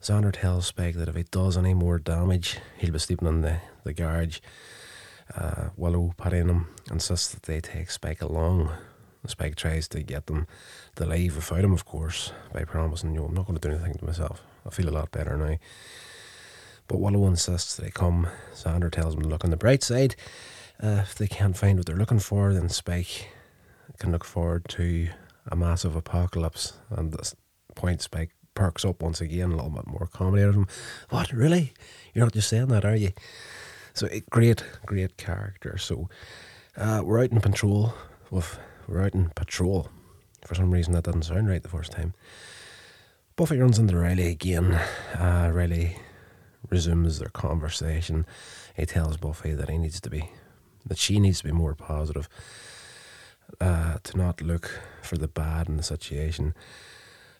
Xander 0.00 0.32
tells 0.32 0.66
Spike 0.66 0.94
that 0.96 1.08
if 1.08 1.14
he 1.14 1.24
does 1.24 1.56
any 1.56 1.74
more 1.74 1.98
damage, 1.98 2.58
he'll 2.78 2.92
be 2.92 2.98
sleeping 2.98 3.28
in 3.28 3.42
the, 3.42 3.60
the 3.84 3.92
garage. 3.92 4.40
Uh, 5.36 5.68
Willow, 5.76 6.14
in 6.24 6.48
him, 6.48 6.68
insists 6.90 7.28
that 7.28 7.42
they 7.44 7.60
take 7.60 7.90
Spike 7.90 8.22
along. 8.22 8.70
Spike 9.26 9.56
tries 9.56 9.86
to 9.88 10.02
get 10.02 10.26
them 10.26 10.46
to 10.96 11.06
leave 11.06 11.36
without 11.36 11.64
him, 11.64 11.72
of 11.72 11.84
course, 11.84 12.32
by 12.52 12.64
promising, 12.64 13.14
you 13.14 13.20
know, 13.20 13.26
I'm 13.26 13.34
not 13.34 13.46
going 13.46 13.58
to 13.58 13.68
do 13.68 13.74
anything 13.74 13.94
to 13.94 14.04
myself. 14.04 14.42
I 14.66 14.70
feel 14.70 14.88
a 14.88 14.90
lot 14.90 15.10
better 15.10 15.36
now. 15.36 15.56
But 16.88 17.00
Willow 17.00 17.26
insists 17.26 17.76
they 17.76 17.90
come. 17.90 18.28
Xander 18.54 18.90
tells 18.90 19.14
them 19.14 19.22
to 19.22 19.28
look 19.28 19.44
on 19.44 19.50
the 19.50 19.56
bright 19.56 19.82
side. 19.82 20.16
Uh, 20.82 21.02
if 21.02 21.14
they 21.14 21.28
can't 21.28 21.56
find 21.56 21.78
what 21.78 21.86
they're 21.86 21.96
looking 21.96 22.18
for, 22.18 22.52
then 22.52 22.68
Spike 22.68 23.30
can 23.98 24.10
look 24.10 24.24
forward 24.24 24.64
to 24.70 25.08
a 25.46 25.54
massive 25.54 25.94
apocalypse. 25.94 26.72
And 26.90 27.12
this 27.12 27.36
point, 27.74 28.02
Spike 28.02 28.30
perks 28.54 28.84
up 28.84 29.02
once 29.02 29.20
again, 29.20 29.52
a 29.52 29.56
little 29.56 29.70
bit 29.70 29.86
more 29.86 30.08
comedy 30.12 30.42
out 30.42 30.50
of 30.50 30.54
him. 30.56 30.66
What, 31.10 31.32
really? 31.32 31.74
You're 32.14 32.24
not 32.24 32.32
just 32.32 32.48
saying 32.48 32.68
that, 32.68 32.84
are 32.84 32.96
you? 32.96 33.12
So, 33.92 34.08
great, 34.30 34.64
great 34.86 35.16
character. 35.16 35.78
So, 35.78 36.08
uh, 36.76 37.02
we're 37.04 37.22
out 37.22 37.32
in 37.32 37.40
patrol 37.40 37.94
with, 38.30 38.58
we're 38.90 39.02
out 39.02 39.14
in 39.14 39.30
patrol. 39.30 39.88
For 40.44 40.54
some 40.54 40.70
reason, 40.70 40.92
that 40.94 41.04
doesn't 41.04 41.22
sound 41.22 41.48
right 41.48 41.62
the 41.62 41.68
first 41.68 41.92
time. 41.92 42.14
Buffy 43.36 43.58
runs 43.58 43.78
into 43.78 43.96
Riley 43.96 44.26
again. 44.26 44.72
Uh, 45.14 45.50
Riley 45.52 45.96
resumes 46.68 47.18
their 47.18 47.28
conversation. 47.28 48.26
He 48.76 48.84
tells 48.86 49.16
Buffy 49.16 49.52
that 49.52 49.70
he 49.70 49.78
needs 49.78 50.00
to 50.00 50.10
be, 50.10 50.30
that 50.84 50.98
she 50.98 51.20
needs 51.20 51.38
to 51.38 51.44
be 51.44 51.52
more 51.52 51.74
positive, 51.74 52.28
uh, 53.60 53.98
to 54.02 54.16
not 54.16 54.42
look 54.42 54.80
for 55.02 55.16
the 55.16 55.28
bad 55.28 55.68
in 55.68 55.76
the 55.76 55.82
situation. 55.82 56.54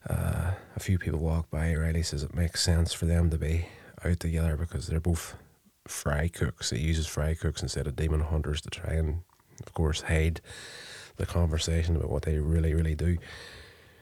Uh, 0.08 0.52
a 0.76 0.80
few 0.80 0.98
people 0.98 1.18
walk 1.18 1.50
by. 1.50 1.74
Riley 1.74 2.02
says 2.02 2.22
it 2.22 2.34
makes 2.34 2.62
sense 2.62 2.92
for 2.92 3.06
them 3.06 3.28
to 3.30 3.38
be 3.38 3.66
out 4.04 4.20
together 4.20 4.56
because 4.56 4.86
they're 4.86 5.00
both 5.00 5.34
fry 5.86 6.28
cooks. 6.28 6.70
He 6.70 6.78
uses 6.78 7.06
fry 7.06 7.34
cooks 7.34 7.62
instead 7.62 7.86
of 7.86 7.96
demon 7.96 8.20
hunters 8.20 8.60
to 8.62 8.70
try 8.70 8.94
and, 8.94 9.22
of 9.66 9.74
course, 9.74 10.02
hide 10.02 10.40
the 11.20 11.26
conversation 11.26 11.96
about 11.96 12.10
what 12.10 12.22
they 12.22 12.38
really, 12.38 12.74
really 12.74 12.94
do. 12.94 13.18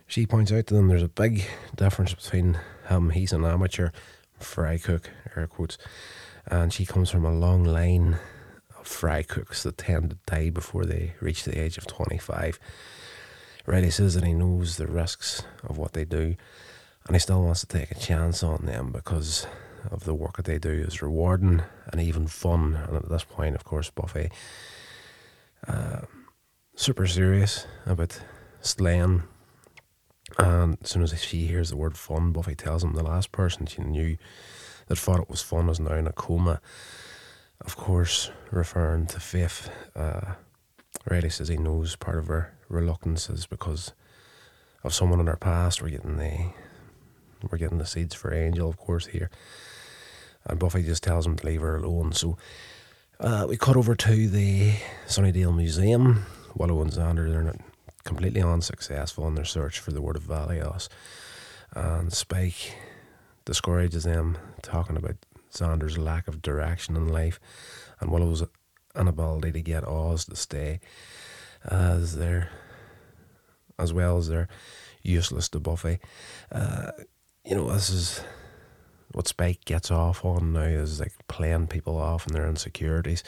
She 0.07 0.27
points 0.27 0.51
out 0.51 0.67
to 0.69 0.75
them 0.75 0.89
there's 0.89 1.03
a 1.03 1.09
big 1.09 1.45
difference 1.77 2.15
between 2.15 2.59
him, 2.89 3.11
he's 3.11 3.33
an 3.33 3.45
amateur, 3.45 3.91
fry 4.39 4.79
cook, 4.79 5.11
air 5.37 5.47
quotes, 5.47 5.77
and 6.47 6.73
she 6.73 6.87
comes 6.87 7.11
from 7.11 7.25
a 7.25 7.35
long 7.35 7.65
line 7.65 8.19
of 8.79 8.87
fry 8.87 9.23
cooks 9.23 9.65
that 9.65 9.79
tend 9.79 10.11
to 10.11 10.19
die 10.27 10.49
before 10.49 10.87
they 10.87 11.15
reach 11.21 11.45
the 11.45 11.61
age 11.61 11.77
of 11.77 11.87
25. 11.87 12.59
Riley 13.67 13.91
says 13.91 14.15
that 14.15 14.25
he 14.25 14.33
knows 14.33 14.77
the 14.77 14.87
risks 14.87 15.43
of 15.63 15.77
what 15.77 15.93
they 15.93 16.07
do 16.07 16.37
and 17.07 17.15
he 17.15 17.21
still 17.21 17.43
wants 17.43 17.61
to 17.61 17.67
take 17.67 17.91
a 17.91 17.95
chance 17.95 18.43
on 18.43 18.65
them 18.67 18.93
because 18.93 19.47
of 19.91 20.05
the 20.05 20.15
work 20.15 20.37
that 20.37 20.45
they 20.45 20.59
do 20.59 20.71
is 20.71 21.03
rewarding 21.03 21.63
and 21.91 22.01
even 22.01 22.27
fun. 22.27 22.79
And 22.87 22.97
at 22.97 23.09
this 23.09 23.25
point, 23.25 23.55
of 23.55 23.65
course, 23.65 23.91
Buffy, 23.91 24.31
uh, 25.67 26.03
super 26.79 27.09
serious 27.09 27.67
about 27.87 28.21
slaying. 28.61 29.25
And 30.39 30.79
as 30.81 30.91
soon 30.91 31.03
as 31.03 31.21
she 31.21 31.45
hears 31.47 31.71
the 31.71 31.77
word 31.77 31.99
fun, 31.99 32.31
Buffy 32.31 32.55
tells 32.55 32.85
him 32.85 32.95
the 32.95 33.03
last 33.03 33.33
person 33.33 33.67
she 33.67 33.83
knew 33.83 34.17
that 34.87 34.97
thought 34.97 35.19
it 35.19 35.29
was 35.29 35.43
fun 35.43 35.69
is 35.69 35.81
now 35.81 35.95
in 35.95 36.07
a 36.07 36.13
coma. 36.13 36.61
Of 37.61 37.75
course, 37.77 38.31
referring 38.53 39.07
to 39.09 39.19
Faith. 39.19 39.69
Uh, 39.97 40.35
Riley 41.11 41.31
says 41.31 41.49
he 41.49 41.57
knows 41.57 41.97
part 41.97 42.19
of 42.19 42.29
her 42.29 42.55
reluctance 42.69 43.29
is 43.29 43.45
because 43.45 43.93
of 44.85 44.95
someone 44.95 45.19
in 45.19 45.27
her 45.27 45.37
past. 45.37 45.83
We're 45.83 45.91
getting 45.91 46.17
the 46.17 46.53
we're 47.51 47.59
getting 47.59 47.79
the 47.79 47.87
seeds 47.87 48.15
for 48.15 48.33
Angel, 48.33 48.69
of 48.69 48.77
course, 48.77 49.07
here. 49.07 49.31
And 50.45 50.61
Buffy 50.61 50.85
just 50.85 51.03
tells 51.03 51.27
him 51.27 51.35
to 51.37 51.47
leave 51.47 51.61
her 51.61 51.77
alone. 51.77 52.13
So 52.13 52.39
uh, 53.19 53.47
we 53.49 53.57
cut 53.57 53.77
over 53.77 53.97
to 53.97 54.29
the 54.29 54.75
Sunnydale 55.09 55.57
Museum. 55.57 56.25
Willow 56.59 56.83
and 56.83 56.91
Xander, 56.91 57.31
they're 57.31 57.43
not 57.43 57.61
completely 58.05 58.43
unsuccessful 58.43 59.29
in 59.29 59.35
their 59.37 59.45
search 59.45 59.79
for 59.79 59.93
the 59.93 60.03
word 60.03 60.17
of 60.17 60.25
Valios. 60.25 60.89
And 61.75 62.13
Spike 62.13 62.75
discourages 63.45 64.05
them, 64.05 64.37
talking 64.63 64.97
about 64.97 65.17
Xander's 65.53 65.97
lack 65.97 66.27
of 66.29 66.43
direction 66.43 66.97
in 66.97 67.09
life 67.09 67.39
and 68.01 68.11
Willow's 68.11 68.43
inability 68.99 69.53
to 69.53 69.63
get 69.63 69.87
Oz 69.87 70.25
to 70.27 70.37
stay 70.37 70.81
as 71.65 72.17
they're 72.17 72.51
as 73.79 73.93
well 73.93 74.19
as 74.19 74.29
they're 74.29 74.49
useless 75.03 75.49
to 75.49 75.61
Buffy. 75.61 76.01
Uh, 76.51 76.91
you 77.45 77.55
know, 77.55 77.73
this 77.73 77.91
is 77.91 78.21
what 79.13 79.29
Spike 79.29 79.65
gets 79.65 79.91
off 79.91 80.25
on 80.25 80.53
now 80.53 80.61
is 80.61 81.01
like 81.01 81.13
playing 81.29 81.69
people 81.69 81.97
off 81.97 82.27
and 82.27 82.35
their 82.35 82.47
insecurities 82.47 83.25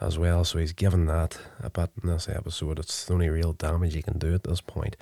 as 0.00 0.18
well. 0.18 0.44
So 0.44 0.58
he's 0.58 0.72
given 0.72 1.06
that 1.06 1.38
a 1.62 1.70
bit 1.70 1.90
in 2.02 2.10
this 2.10 2.28
episode. 2.28 2.78
It's 2.78 3.06
the 3.06 3.14
only 3.14 3.28
real 3.28 3.52
damage 3.52 3.94
he 3.94 4.02
can 4.02 4.18
do 4.18 4.34
at 4.34 4.44
this 4.44 4.60
point. 4.60 4.96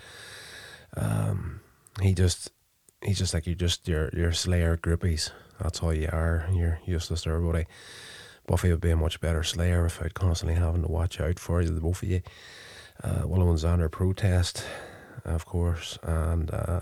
Um, 0.96 1.60
he 2.00 2.14
just 2.14 2.50
he's 3.02 3.18
just 3.18 3.34
like 3.34 3.46
you 3.46 3.54
just 3.54 3.88
your 3.88 4.10
your 4.12 4.32
Slayer 4.32 4.76
groupies. 4.76 5.30
That's 5.60 5.80
all 5.80 5.92
you 5.92 6.08
are. 6.12 6.46
You're 6.52 6.80
useless 6.84 7.22
to 7.22 7.30
everybody. 7.30 7.66
Buffy 8.46 8.70
would 8.70 8.80
be 8.80 8.90
a 8.90 8.96
much 8.96 9.20
better 9.20 9.42
Slayer 9.42 9.84
without 9.84 10.14
constantly 10.14 10.56
having 10.56 10.82
to 10.82 10.88
watch 10.88 11.20
out 11.20 11.38
for 11.38 11.62
you, 11.62 11.68
the 11.68 11.80
both 11.80 12.02
of 12.02 12.08
you. 12.08 12.22
Uh, 13.02 13.22
Willow 13.24 13.50
and 13.50 13.58
Xander 13.58 13.90
protest, 13.90 14.64
of 15.24 15.46
course, 15.46 15.98
and 16.02 16.50
uh, 16.50 16.80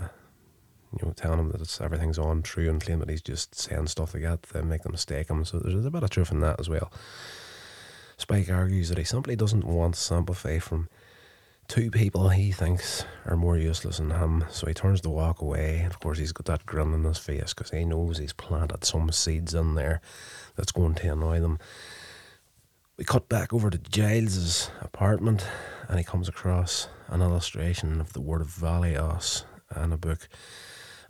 you 0.99 1.05
know, 1.05 1.13
telling 1.13 1.39
him 1.39 1.51
that 1.51 1.61
it's 1.61 1.79
everything's 1.79 2.19
on 2.19 2.41
true 2.41 2.69
and 2.69 2.83
claim 2.83 2.99
that 2.99 3.09
he's 3.09 3.21
just 3.21 3.55
saying 3.55 3.87
stuff 3.87 4.13
like 4.13 4.23
that 4.23 4.43
to 4.43 4.63
make 4.63 4.83
them 4.83 4.91
mistake 4.91 5.29
him. 5.29 5.45
So 5.45 5.59
there's 5.59 5.85
a 5.85 5.91
bit 5.91 6.03
of 6.03 6.09
truth 6.09 6.31
in 6.31 6.41
that 6.41 6.59
as 6.59 6.69
well. 6.69 6.91
Spike 8.17 8.49
argues 8.49 8.89
that 8.89 8.97
he 8.97 9.03
simply 9.03 9.35
doesn't 9.35 9.63
want 9.63 9.95
sympathy 9.95 10.59
from 10.59 10.89
two 11.67 11.89
people 11.89 12.29
he 12.29 12.51
thinks 12.51 13.05
are 13.25 13.37
more 13.37 13.57
useless 13.57 13.97
than 13.97 14.11
him. 14.11 14.43
So 14.49 14.67
he 14.67 14.73
turns 14.73 15.01
to 15.01 15.09
walk 15.09 15.41
away. 15.41 15.79
And 15.79 15.91
of 15.91 15.99
course, 15.99 16.17
he's 16.17 16.33
got 16.33 16.45
that 16.45 16.65
grin 16.65 16.93
on 16.93 17.03
his 17.03 17.17
face 17.17 17.53
because 17.53 17.71
he 17.71 17.85
knows 17.85 18.17
he's 18.17 18.33
planted 18.33 18.83
some 18.83 19.11
seeds 19.11 19.53
in 19.53 19.75
there 19.75 20.01
that's 20.55 20.71
going 20.73 20.95
to 20.95 21.13
annoy 21.13 21.39
them. 21.39 21.59
We 22.97 23.05
cut 23.05 23.29
back 23.29 23.53
over 23.53 23.69
to 23.69 23.77
Giles's 23.77 24.69
apartment 24.81 25.47
and 25.87 25.97
he 25.97 26.03
comes 26.03 26.27
across 26.27 26.89
an 27.07 27.21
illustration 27.21 28.01
of 28.01 28.13
the 28.13 28.21
word 28.21 28.41
of 28.41 28.49
Valios 28.49 29.45
in 29.75 29.91
a 29.91 29.97
book 29.97 30.27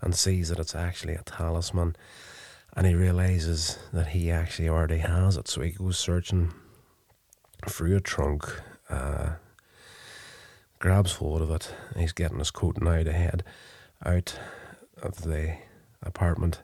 and 0.01 0.15
sees 0.15 0.49
that 0.49 0.59
it's 0.59 0.75
actually 0.75 1.13
a 1.13 1.23
talisman. 1.23 1.95
And 2.75 2.87
he 2.87 2.95
realizes 2.95 3.77
that 3.91 4.07
he 4.07 4.31
actually 4.31 4.69
already 4.69 4.99
has 4.99 5.37
it. 5.37 5.47
So 5.47 5.61
he 5.61 5.71
goes 5.71 5.97
searching 5.97 6.53
through 7.67 7.97
a 7.97 8.01
trunk, 8.01 8.45
uh, 8.89 9.31
grabs 10.79 11.13
hold 11.13 11.41
of 11.41 11.51
it. 11.51 11.73
He's 11.97 12.13
getting 12.13 12.39
his 12.39 12.51
coat 12.51 12.81
now 12.81 13.03
to 13.03 13.11
head 13.11 13.43
out 14.05 14.39
of 15.01 15.23
the 15.23 15.57
apartment. 16.01 16.63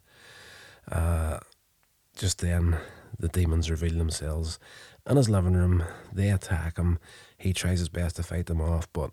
Uh, 0.89 1.39
just 2.15 2.39
then, 2.39 2.77
the 3.19 3.27
demons 3.27 3.69
reveal 3.69 3.97
themselves 3.97 4.59
in 5.07 5.17
his 5.17 5.29
living 5.29 5.53
room. 5.53 5.83
They 6.11 6.29
attack 6.29 6.77
him. 6.77 6.99
He 7.37 7.53
tries 7.53 7.79
his 7.79 7.89
best 7.89 8.15
to 8.15 8.23
fight 8.23 8.47
them 8.47 8.61
off, 8.61 8.91
but 8.93 9.11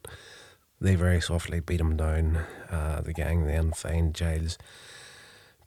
they 0.85 0.95
very 0.95 1.19
softly 1.19 1.61
beat 1.61 1.81
him 1.81 1.97
down. 1.97 2.45
Uh, 2.71 3.01
the 3.01 3.15
gang 3.15 3.47
then 3.47 3.73
find 3.73 4.15
Giles 4.15 4.59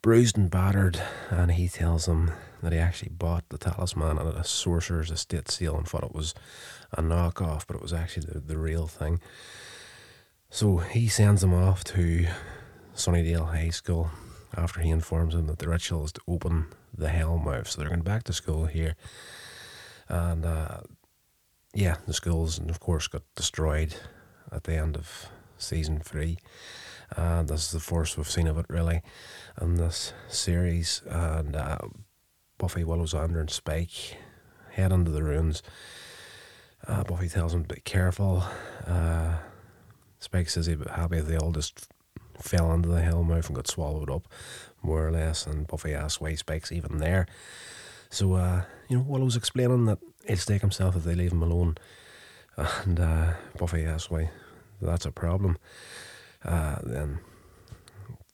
bruised 0.00 0.38
and 0.38 0.48
battered, 0.48 1.02
and 1.28 1.50
he 1.50 1.68
tells 1.68 2.06
them 2.06 2.30
that 2.62 2.72
he 2.72 2.78
actually 2.78 3.10
bought 3.10 3.44
the 3.48 3.58
talisman 3.58 4.16
at 4.16 4.26
a 4.26 4.44
sorcerer's 4.44 5.10
estate 5.10 5.50
sale 5.50 5.76
and 5.76 5.88
thought 5.88 6.04
it 6.04 6.14
was 6.14 6.34
a 6.92 7.02
knockoff, 7.02 7.66
but 7.66 7.74
it 7.74 7.82
was 7.82 7.92
actually 7.92 8.26
the, 8.32 8.38
the 8.38 8.56
real 8.56 8.86
thing. 8.86 9.20
So 10.50 10.76
he 10.76 11.08
sends 11.08 11.40
them 11.40 11.52
off 11.52 11.82
to 11.84 12.28
Sunnydale 12.94 13.50
High 13.50 13.70
School 13.70 14.10
after 14.56 14.80
he 14.80 14.88
informs 14.88 15.34
them 15.34 15.48
that 15.48 15.58
the 15.58 15.68
ritual 15.68 16.04
is 16.04 16.12
to 16.12 16.20
open 16.28 16.66
the 16.96 17.08
Hellmouth. 17.08 17.66
So 17.66 17.80
they're 17.80 17.90
going 17.90 18.02
back 18.02 18.22
to 18.24 18.32
school 18.32 18.66
here. 18.66 18.94
And 20.08 20.46
uh, 20.46 20.82
yeah, 21.74 21.96
the 22.06 22.14
schools, 22.14 22.56
and 22.56 22.70
of 22.70 22.78
course, 22.78 23.08
got 23.08 23.22
destroyed 23.34 23.96
at 24.52 24.64
the 24.64 24.74
end 24.74 24.96
of 24.96 25.28
season 25.58 26.00
three. 26.00 26.38
And 27.16 27.48
this 27.48 27.66
is 27.66 27.72
the 27.72 27.80
first 27.80 28.16
we've 28.16 28.30
seen 28.30 28.46
of 28.46 28.58
it 28.58 28.66
really 28.68 29.02
in 29.60 29.76
this 29.76 30.12
series. 30.28 31.02
And 31.08 31.56
uh, 31.56 31.78
Buffy, 32.58 32.84
Willow, 32.84 33.04
Xander, 33.04 33.40
and 33.40 33.50
Spike 33.50 34.18
head 34.72 34.92
into 34.92 35.10
the 35.10 35.22
ruins. 35.22 35.62
Uh, 36.86 37.04
Buffy 37.04 37.28
tells 37.28 37.54
him 37.54 37.64
to 37.64 37.74
be 37.74 37.80
careful. 37.80 38.44
Uh, 38.86 39.36
Spike 40.20 40.48
says 40.48 40.68
be 40.68 40.76
happy 40.90 41.18
if 41.18 41.26
they 41.26 41.36
all 41.36 41.52
just 41.52 41.88
fell 42.38 42.72
into 42.72 42.88
the 42.88 43.00
hellmouth 43.00 43.46
and 43.46 43.56
got 43.56 43.66
swallowed 43.66 44.10
up, 44.10 44.28
more 44.82 45.06
or 45.06 45.10
less. 45.10 45.46
And 45.46 45.66
Buffy 45.66 45.94
asks 45.94 46.20
why 46.20 46.34
Spike's 46.34 46.72
even 46.72 46.98
there. 46.98 47.26
So, 48.10 48.34
uh, 48.34 48.62
you 48.88 48.96
know, 48.96 49.04
Willow's 49.06 49.36
explaining 49.36 49.86
that 49.86 49.98
he'll 50.26 50.36
stake 50.36 50.60
himself 50.60 50.96
if 50.96 51.04
they 51.04 51.14
leave 51.14 51.32
him 51.32 51.42
alone. 51.42 51.76
And 52.58 52.98
uh, 52.98 53.34
Buffy 53.56 53.84
asks 53.84 54.10
why 54.10 54.30
that's 54.82 55.06
a 55.06 55.12
problem. 55.12 55.58
Uh, 56.44 56.76
then 56.82 57.20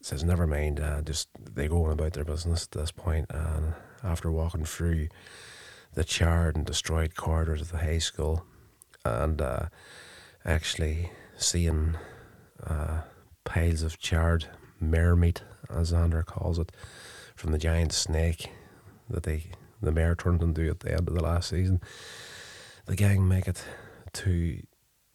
says, 0.00 0.24
never 0.24 0.46
mind, 0.46 0.80
uh, 0.80 1.02
just 1.02 1.28
they 1.38 1.68
go 1.68 1.84
on 1.84 1.92
about 1.92 2.12
their 2.14 2.24
business 2.24 2.64
at 2.64 2.78
this 2.78 2.90
point. 2.90 3.26
And 3.30 3.74
after 4.02 4.30
walking 4.30 4.64
through 4.64 5.08
the 5.94 6.04
charred 6.04 6.56
and 6.56 6.64
destroyed 6.66 7.14
corridors 7.14 7.60
of 7.60 7.70
the 7.70 7.78
high 7.78 7.98
school 7.98 8.44
and 9.04 9.40
uh, 9.40 9.66
actually 10.44 11.10
seeing 11.36 11.96
uh, 12.66 13.02
piles 13.44 13.82
of 13.82 13.98
charred 13.98 14.46
mayor 14.80 15.16
meat, 15.16 15.42
as 15.70 15.92
Xander 15.92 16.24
calls 16.24 16.58
it, 16.58 16.72
from 17.34 17.52
the 17.52 17.58
giant 17.58 17.92
snake 17.92 18.50
that 19.08 19.24
they 19.24 19.44
the 19.82 19.92
mayor 19.92 20.14
turned 20.14 20.42
into 20.42 20.70
at 20.70 20.80
the 20.80 20.92
end 20.92 21.08
of 21.08 21.14
the 21.14 21.22
last 21.22 21.50
season. 21.50 21.80
The 22.86 22.96
gang 22.96 23.28
make 23.28 23.46
it 23.46 23.62
to 24.14 24.62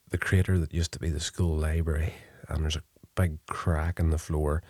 the 0.09 0.17
crater 0.17 0.57
that 0.59 0.73
used 0.73 0.91
to 0.93 0.99
be 0.99 1.09
the 1.09 1.19
school 1.19 1.57
library, 1.57 2.13
and 2.47 2.63
there's 2.63 2.75
a 2.75 2.83
big 3.15 3.45
crack 3.47 3.99
in 3.99 4.09
the 4.09 4.17
floor 4.17 4.63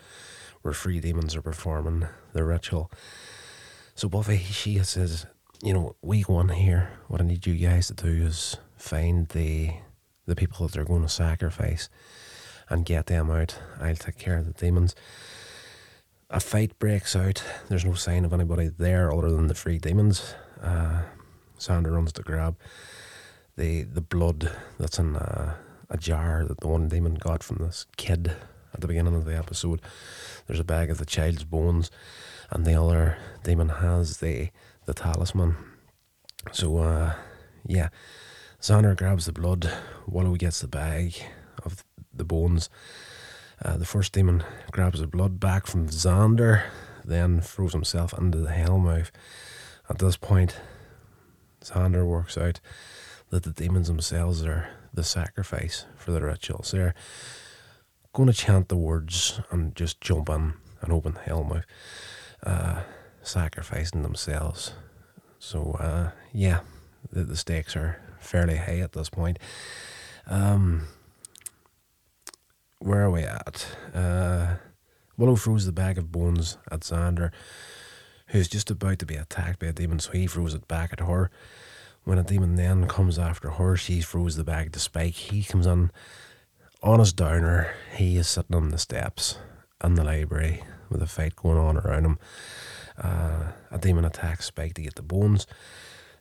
where 0.62 0.74
three 0.74 1.00
demons 1.00 1.36
are 1.36 1.42
performing 1.42 2.06
the 2.32 2.44
ritual. 2.44 2.90
So 3.94 4.08
Buffy, 4.08 4.38
she 4.38 4.78
says, 4.78 5.26
you 5.62 5.72
know, 5.72 5.96
week 6.02 6.28
one 6.28 6.50
here, 6.50 6.90
what 7.08 7.20
I 7.20 7.24
need 7.24 7.46
you 7.46 7.54
guys 7.54 7.88
to 7.88 7.94
do 7.94 8.24
is 8.26 8.56
find 8.76 9.28
the 9.28 9.72
the 10.26 10.36
people 10.36 10.66
that 10.66 10.74
they're 10.74 10.84
going 10.84 11.02
to 11.02 11.08
sacrifice 11.08 11.88
and 12.68 12.84
get 12.84 13.06
them 13.06 13.30
out. 13.30 13.58
I'll 13.80 13.96
take 13.96 14.16
care 14.16 14.38
of 14.38 14.46
the 14.46 14.52
demons. 14.52 14.94
A 16.28 16.38
fight 16.38 16.78
breaks 16.78 17.16
out. 17.16 17.42
There's 17.68 17.84
no 17.84 17.94
sign 17.94 18.24
of 18.24 18.32
anybody 18.32 18.68
there 18.68 19.12
other 19.12 19.30
than 19.30 19.48
the 19.48 19.54
three 19.54 19.78
demons. 19.78 20.34
Uh, 20.62 21.02
Xander 21.58 21.92
runs 21.92 22.12
to 22.12 22.22
grab 22.22 22.56
the 23.60 23.82
the 23.82 24.00
blood 24.00 24.50
that's 24.78 24.98
in 24.98 25.14
a, 25.16 25.56
a 25.90 25.98
jar 25.98 26.44
that 26.48 26.60
the 26.60 26.68
one 26.68 26.88
demon 26.88 27.14
got 27.14 27.42
from 27.42 27.58
this 27.58 27.86
kid 27.96 28.32
at 28.72 28.80
the 28.80 28.88
beginning 28.88 29.14
of 29.14 29.26
the 29.26 29.36
episode. 29.36 29.82
There's 30.46 30.58
a 30.58 30.64
bag 30.64 30.90
of 30.90 30.98
the 30.98 31.04
child's 31.04 31.44
bones, 31.44 31.90
and 32.50 32.64
the 32.64 32.80
other 32.80 33.18
demon 33.44 33.68
has 33.68 34.16
the 34.16 34.48
the 34.86 34.94
talisman. 34.94 35.56
So 36.52 36.78
uh, 36.78 37.14
yeah, 37.66 37.90
Xander 38.62 38.96
grabs 38.96 39.26
the 39.26 39.32
blood. 39.32 39.70
Willow 40.06 40.34
gets 40.36 40.60
the 40.60 40.68
bag 40.68 41.14
of 41.62 41.84
the 42.14 42.24
bones. 42.24 42.70
Uh, 43.62 43.76
the 43.76 43.84
first 43.84 44.14
demon 44.14 44.42
grabs 44.72 45.00
the 45.00 45.06
blood 45.06 45.38
back 45.38 45.66
from 45.66 45.86
Xander, 45.86 46.62
then 47.04 47.42
throws 47.42 47.74
himself 47.74 48.14
into 48.16 48.38
the 48.38 48.48
hellmouth. 48.52 49.10
At 49.90 49.98
this 49.98 50.16
point, 50.16 50.56
Xander 51.62 52.06
works 52.06 52.38
out 52.38 52.60
that 53.30 53.44
the 53.44 53.52
demons 53.52 53.88
themselves 53.88 54.44
are 54.44 54.68
the 54.92 55.04
sacrifice 55.04 55.86
for 55.96 56.10
the 56.12 56.20
rituals. 56.20 56.72
They're 56.72 56.94
going 58.12 58.26
to 58.26 58.32
chant 58.32 58.68
the 58.68 58.76
words 58.76 59.40
and 59.50 59.74
just 59.74 60.00
jump 60.00 60.28
in 60.28 60.54
and 60.82 60.92
open 60.92 61.16
hell 61.24 61.44
mouth, 61.44 61.64
uh, 62.44 62.82
sacrificing 63.22 64.02
themselves. 64.02 64.72
So, 65.38 65.76
uh, 65.80 66.10
yeah, 66.32 66.60
the, 67.12 67.24
the 67.24 67.36
stakes 67.36 67.76
are 67.76 68.00
fairly 68.18 68.56
high 68.56 68.80
at 68.80 68.92
this 68.92 69.08
point. 69.08 69.38
Um, 70.26 70.86
where 72.78 73.04
are 73.04 73.10
we 73.10 73.22
at? 73.22 73.66
Uh, 73.94 74.56
Willow 75.16 75.36
throws 75.36 75.66
the 75.66 75.72
bag 75.72 75.98
of 75.98 76.10
bones 76.10 76.56
at 76.70 76.80
Xander, 76.80 77.30
who's 78.28 78.48
just 78.48 78.70
about 78.70 78.98
to 79.00 79.06
be 79.06 79.16
attacked 79.16 79.58
by 79.58 79.66
a 79.66 79.72
demon, 79.72 79.98
so 79.98 80.12
he 80.12 80.26
throws 80.26 80.54
it 80.54 80.66
back 80.66 80.92
at 80.92 81.00
her. 81.00 81.30
When 82.04 82.18
a 82.18 82.22
demon 82.22 82.56
then 82.56 82.86
comes 82.86 83.18
after 83.18 83.50
her, 83.50 83.76
she 83.76 84.00
throws 84.00 84.36
the 84.36 84.44
bag 84.44 84.72
to 84.72 84.80
Spike. 84.80 85.14
He 85.14 85.42
comes 85.42 85.66
in 85.66 85.90
on 86.82 86.98
his 86.98 87.12
downer. 87.12 87.74
He 87.94 88.16
is 88.16 88.28
sitting 88.28 88.56
on 88.56 88.70
the 88.70 88.78
steps 88.78 89.38
in 89.84 89.94
the 89.94 90.04
library 90.04 90.62
with 90.88 91.02
a 91.02 91.06
fight 91.06 91.36
going 91.36 91.58
on 91.58 91.76
around 91.76 92.04
him. 92.04 92.18
Uh, 93.02 93.52
a 93.70 93.78
demon 93.78 94.04
attacks 94.04 94.46
Spike 94.46 94.74
to 94.74 94.82
get 94.82 94.94
the 94.94 95.02
bones. 95.02 95.46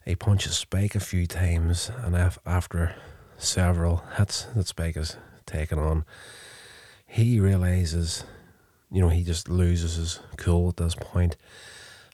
He 0.06 0.16
punches 0.16 0.58
Spike 0.58 0.96
a 0.96 1.00
few 1.00 1.26
times, 1.26 1.92
and 2.04 2.16
af- 2.16 2.40
after 2.46 2.96
several 3.38 4.04
hits 4.18 4.44
that 4.56 4.68
Spike 4.68 4.96
has 4.96 5.18
taken 5.46 5.80
on, 5.80 6.06
he 7.06 7.40
realizes, 7.40 8.24
you 8.92 9.02
know, 9.02 9.10
he 9.10 9.24
just 9.24 9.50
loses 9.50 9.96
his 9.96 10.20
cool 10.38 10.70
at 10.70 10.78
this 10.78 10.96
point 10.96 11.36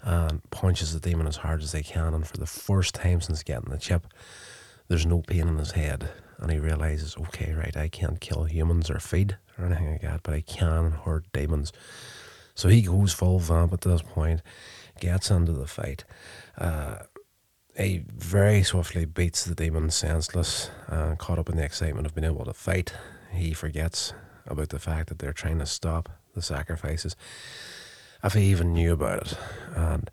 and 0.05 0.49
punches 0.51 0.93
the 0.93 0.99
demon 0.99 1.27
as 1.27 1.37
hard 1.37 1.61
as 1.61 1.71
they 1.71 1.83
can. 1.83 2.13
And 2.13 2.25
for 2.25 2.37
the 2.37 2.45
first 2.45 2.95
time 2.95 3.19
since 3.19 3.43
getting 3.43 3.71
the 3.71 3.77
chip, 3.77 4.07
there's 4.87 5.05
no 5.05 5.21
pain 5.21 5.47
in 5.47 5.57
his 5.57 5.71
head. 5.71 6.09
And 6.37 6.51
he 6.51 6.59
realizes, 6.59 7.17
okay, 7.17 7.53
right, 7.53 7.75
I 7.75 7.89
can't 7.89 8.21
kill 8.21 8.43
humans 8.43 8.89
or 8.89 8.99
feed 8.99 9.37
or 9.57 9.65
anything 9.65 9.91
like 9.91 10.01
that, 10.01 10.21
but 10.23 10.33
I 10.35 10.41
can 10.41 10.91
hurt 10.91 11.25
demons. 11.33 11.73
So 12.53 12.69
he 12.69 12.83
goes 12.83 13.13
full 13.13 13.39
vamp 13.39 13.73
at 13.73 13.81
this 13.81 14.01
point, 14.01 14.41
gets 14.99 15.31
into 15.31 15.53
the 15.53 15.67
fight. 15.67 16.05
Uh, 16.57 16.97
he 17.75 18.03
very 18.15 18.63
swiftly 18.63 19.05
beats 19.05 19.43
the 19.43 19.55
demon 19.55 19.89
senseless, 19.89 20.69
uh, 20.87 21.15
caught 21.15 21.39
up 21.39 21.49
in 21.49 21.57
the 21.57 21.63
excitement 21.63 22.05
of 22.05 22.15
being 22.15 22.25
able 22.25 22.45
to 22.45 22.53
fight. 22.53 22.93
He 23.33 23.53
forgets 23.53 24.13
about 24.45 24.69
the 24.69 24.79
fact 24.79 25.09
that 25.09 25.19
they're 25.19 25.33
trying 25.33 25.59
to 25.59 25.65
stop 25.65 26.09
the 26.35 26.41
sacrifices, 26.41 27.15
if 28.25 28.33
he 28.33 28.45
even 28.45 28.73
knew 28.73 28.91
about 28.91 29.27
it. 29.27 29.37
And 29.75 30.09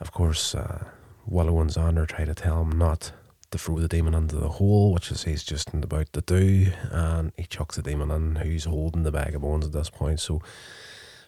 of 0.00 0.12
course, 0.12 0.54
uh, 0.54 0.84
Xander 1.30 2.06
try 2.06 2.24
to 2.24 2.34
tell 2.34 2.62
him 2.62 2.78
not 2.78 3.12
to 3.50 3.58
throw 3.58 3.78
the 3.78 3.88
demon 3.88 4.14
into 4.14 4.36
the 4.36 4.48
hole, 4.48 4.92
which 4.92 5.10
is 5.10 5.24
he's 5.24 5.44
just 5.44 5.72
about 5.72 6.12
to 6.12 6.20
do, 6.20 6.72
and 6.90 7.32
he 7.36 7.44
chucks 7.44 7.76
the 7.76 7.82
demon 7.82 8.10
in, 8.10 8.36
who's 8.36 8.64
holding 8.64 9.02
the 9.02 9.12
bag 9.12 9.34
of 9.34 9.42
bones 9.42 9.66
at 9.66 9.72
this 9.72 9.90
point. 9.90 10.20
So 10.20 10.42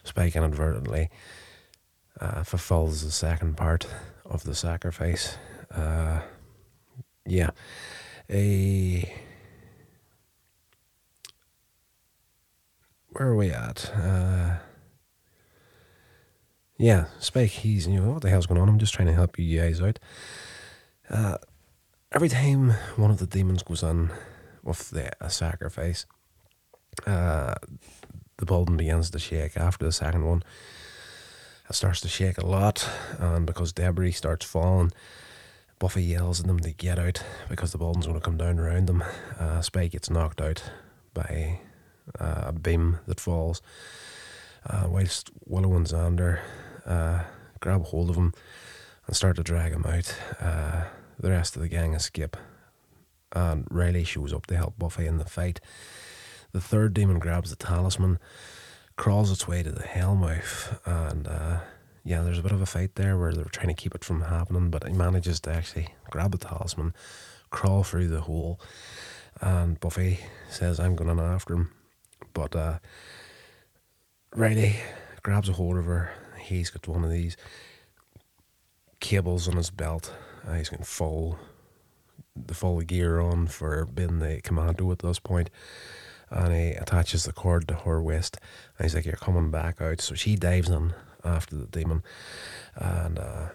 Spike 0.03 0.35
inadvertently 0.35 1.09
uh, 2.19 2.43
fulfills 2.43 3.03
the 3.03 3.11
second 3.11 3.57
part 3.57 3.87
of 4.25 4.43
the 4.43 4.55
sacrifice. 4.55 5.37
Uh, 5.69 6.21
yeah, 7.25 7.51
a 8.29 9.13
where 13.09 13.27
are 13.29 13.35
we 13.35 13.51
at? 13.51 13.91
Uh, 13.95 14.57
yeah, 16.81 17.05
Spike, 17.19 17.51
he's, 17.51 17.87
you 17.87 18.01
know, 18.01 18.13
what 18.13 18.23
the 18.23 18.29
hell's 18.29 18.47
going 18.47 18.59
on? 18.59 18.67
I'm 18.67 18.79
just 18.79 18.93
trying 18.93 19.07
to 19.07 19.13
help 19.13 19.37
you 19.37 19.59
guys 19.59 19.79
out. 19.81 19.99
Uh, 21.09 21.37
every 22.11 22.27
time 22.27 22.71
one 22.95 23.11
of 23.11 23.19
the 23.19 23.27
demons 23.27 23.61
goes 23.61 23.83
in 23.83 24.09
with 24.63 24.89
the, 24.89 25.11
a 25.23 25.29
sacrifice, 25.29 26.07
uh, 27.05 27.53
the 28.37 28.45
building 28.47 28.77
begins 28.77 29.11
to 29.11 29.19
shake 29.19 29.57
after 29.57 29.85
the 29.85 29.91
second 29.91 30.25
one. 30.25 30.41
It 31.69 31.75
starts 31.75 32.01
to 32.01 32.07
shake 32.07 32.39
a 32.39 32.47
lot, 32.47 32.89
and 33.19 33.45
because 33.45 33.71
debris 33.71 34.13
starts 34.13 34.45
falling, 34.45 34.91
Buffy 35.77 36.01
yells 36.01 36.39
at 36.39 36.47
them 36.47 36.59
to 36.61 36.71
get 36.71 36.97
out 36.97 37.23
because 37.47 37.71
the 37.71 37.77
building's 37.77 38.07
going 38.07 38.19
to 38.19 38.25
come 38.25 38.37
down 38.37 38.57
around 38.57 38.87
them. 38.87 39.03
Uh, 39.39 39.61
Spike 39.61 39.91
gets 39.91 40.09
knocked 40.09 40.41
out 40.41 40.63
by 41.13 41.59
uh, 42.19 42.45
a 42.47 42.53
beam 42.53 42.97
that 43.05 43.19
falls, 43.19 43.61
uh, 44.67 44.87
whilst 44.89 45.29
Willow 45.45 45.75
and 45.75 45.85
Xander 45.85 46.39
uh, 46.85 47.23
grab 47.59 47.85
hold 47.85 48.09
of 48.09 48.15
him 48.15 48.33
and 49.07 49.15
start 49.15 49.35
to 49.37 49.43
drag 49.43 49.71
him 49.71 49.85
out. 49.85 50.15
Uh, 50.39 50.83
the 51.19 51.29
rest 51.29 51.55
of 51.55 51.61
the 51.61 51.67
gang 51.67 51.93
escape, 51.93 52.35
and 53.33 53.67
Riley 53.69 54.03
shows 54.03 54.33
up 54.33 54.47
to 54.47 54.57
help 54.57 54.77
Buffy 54.77 55.05
in 55.05 55.17
the 55.17 55.25
fight. 55.25 55.59
The 56.51 56.61
third 56.61 56.93
demon 56.93 57.19
grabs 57.19 57.49
the 57.49 57.55
talisman, 57.55 58.19
crawls 58.97 59.31
its 59.31 59.47
way 59.47 59.63
to 59.63 59.71
the 59.71 59.83
Hellmouth, 59.83 60.79
and 60.85 61.27
uh, 61.27 61.59
yeah, 62.03 62.23
there's 62.23 62.39
a 62.39 62.43
bit 62.43 62.51
of 62.51 62.61
a 62.61 62.65
fight 62.65 62.95
there 62.95 63.17
where 63.17 63.33
they're 63.33 63.45
trying 63.45 63.67
to 63.67 63.73
keep 63.73 63.95
it 63.95 64.03
from 64.03 64.21
happening, 64.21 64.69
but 64.69 64.87
he 64.87 64.93
manages 64.93 65.39
to 65.41 65.53
actually 65.53 65.89
grab 66.09 66.31
the 66.31 66.37
talisman, 66.37 66.93
crawl 67.51 67.83
through 67.83 68.07
the 68.07 68.21
hole, 68.21 68.59
and 69.39 69.79
Buffy 69.79 70.19
says, 70.49 70.79
I'm 70.79 70.95
going 70.95 71.19
after 71.19 71.53
him. 71.53 71.71
But 72.33 72.55
uh, 72.55 72.79
Riley 74.35 74.77
grabs 75.23 75.49
a 75.49 75.53
hold 75.53 75.77
of 75.77 75.85
her. 75.85 76.11
He's 76.41 76.69
got 76.69 76.87
one 76.87 77.03
of 77.03 77.09
these 77.11 77.37
cables 78.99 79.47
on 79.47 79.57
his 79.57 79.69
belt. 79.69 80.13
Uh, 80.47 80.53
he's 80.53 80.69
got 80.69 80.85
full 80.85 81.39
the 82.35 82.53
full 82.53 82.79
gear 82.81 83.19
on 83.19 83.45
for 83.47 83.85
being 83.85 84.19
the 84.19 84.39
commando 84.43 84.91
at 84.91 84.99
this 84.99 85.19
point. 85.19 85.49
and 86.29 86.53
he 86.53 86.69
attaches 86.71 87.25
the 87.25 87.33
cord 87.33 87.67
to 87.67 87.73
her 87.75 88.01
waist. 88.01 88.37
And 88.77 88.85
he's 88.85 88.95
like, 88.95 89.05
"You're 89.05 89.15
coming 89.17 89.51
back 89.51 89.81
out." 89.81 89.99
So 90.01 90.15
she 90.15 90.35
dives 90.35 90.69
in 90.69 90.93
after 91.25 91.55
the 91.55 91.67
demon, 91.67 92.03
and 92.75 93.19
uh, 93.19 93.49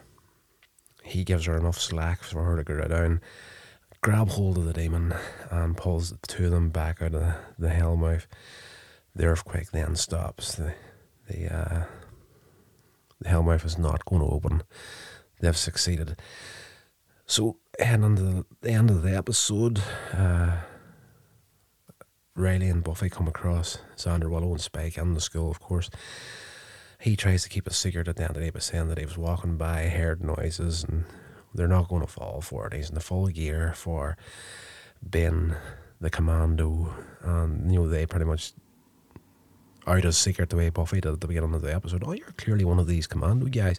he 1.02 1.24
gives 1.24 1.46
her 1.46 1.56
enough 1.56 1.80
slack 1.80 2.22
for 2.22 2.44
her 2.44 2.56
to 2.56 2.64
get 2.64 2.88
down, 2.90 3.20
grab 4.02 4.28
hold 4.28 4.58
of 4.58 4.66
the 4.66 4.72
demon, 4.74 5.14
and 5.50 5.76
pulls 5.76 6.10
the 6.10 6.18
two 6.26 6.46
of 6.46 6.50
them 6.50 6.68
back 6.68 7.00
out 7.00 7.14
of 7.14 7.20
the, 7.20 7.34
the 7.58 7.70
hell 7.70 7.96
mouth. 7.96 8.26
The 9.14 9.24
earthquake 9.24 9.70
then 9.70 9.96
stops. 9.96 10.54
The 10.56 10.74
the 11.28 11.52
uh, 11.52 11.84
the 13.20 13.28
hellmouth 13.28 13.64
is 13.64 13.78
not 13.78 14.04
going 14.04 14.22
to 14.22 14.28
open. 14.28 14.62
They've 15.40 15.56
succeeded. 15.56 16.20
So, 17.26 17.58
heading 17.78 18.16
to 18.16 18.46
the 18.60 18.70
end 18.70 18.90
of 18.90 19.02
the 19.02 19.16
episode, 19.16 19.82
uh, 20.12 20.58
Riley 22.34 22.68
and 22.68 22.84
Buffy 22.84 23.08
come 23.08 23.26
across 23.26 23.78
Xander 23.96 24.30
Willow 24.30 24.52
and 24.52 24.60
Spike 24.60 24.98
in 24.98 25.14
the 25.14 25.20
school, 25.20 25.50
of 25.50 25.58
course. 25.60 25.90
He 27.00 27.16
tries 27.16 27.42
to 27.42 27.48
keep 27.48 27.66
a 27.66 27.72
secret 27.72 28.08
at 28.08 28.16
the 28.16 28.24
end 28.24 28.36
of 28.36 28.42
the 28.42 28.50
by 28.50 28.60
saying 28.60 28.88
that 28.88 28.98
he 28.98 29.04
was 29.04 29.18
walking 29.18 29.56
by, 29.56 29.88
heard 29.88 30.22
noises, 30.22 30.84
and 30.84 31.04
they're 31.54 31.66
not 31.66 31.88
going 31.88 32.02
to 32.02 32.06
fall 32.06 32.40
for 32.40 32.66
it. 32.66 32.74
He's 32.74 32.88
in 32.88 32.94
the 32.94 33.00
full 33.00 33.26
gear 33.28 33.72
for 33.74 34.16
being 35.08 35.54
the 36.00 36.10
commando, 36.10 36.94
and 37.22 37.72
you 37.72 37.80
know 37.80 37.88
they 37.88 38.06
pretty 38.06 38.26
much 38.26 38.52
out 39.86 40.04
as 40.04 40.16
secret 40.18 40.50
the 40.50 40.56
way 40.56 40.68
Buffy 40.68 41.00
did 41.00 41.12
at 41.12 41.20
the 41.20 41.28
beginning 41.28 41.54
of 41.54 41.62
the 41.62 41.74
episode. 41.74 42.02
Oh, 42.04 42.12
you're 42.12 42.32
clearly 42.36 42.64
one 42.64 42.78
of 42.78 42.86
these 42.86 43.06
commando 43.06 43.46
guys. 43.46 43.78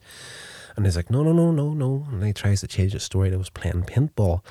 And 0.76 0.86
he's 0.86 0.96
like, 0.96 1.10
no, 1.10 1.24
no, 1.24 1.34
no, 1.34 1.52
no, 1.52 1.74
no. 1.74 2.06
And 2.12 2.24
he 2.24 2.34
tries 2.34 2.62
to 2.62 2.68
change 2.68 2.94
the 2.94 3.00
story 3.00 3.30
that 3.30 3.38
was 3.38 3.50
playing 3.50 3.84
paintball. 3.84 4.44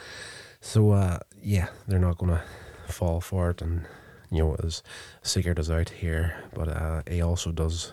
So, 0.61 0.91
uh, 0.91 1.21
yeah, 1.41 1.69
they're 1.87 1.99
not 1.99 2.19
going 2.19 2.33
to 2.33 2.93
fall 2.93 3.21
for 3.21 3.51
it. 3.51 3.63
And, 3.63 3.87
you 4.31 4.39
know, 4.39 4.57
as 4.63 4.83
Secret 5.23 5.59
is 5.59 5.71
out 5.71 5.91
here. 5.91 6.43
But 6.53 6.69
uh, 6.69 7.03
he 7.09 7.23
also 7.23 7.53
does 7.53 7.93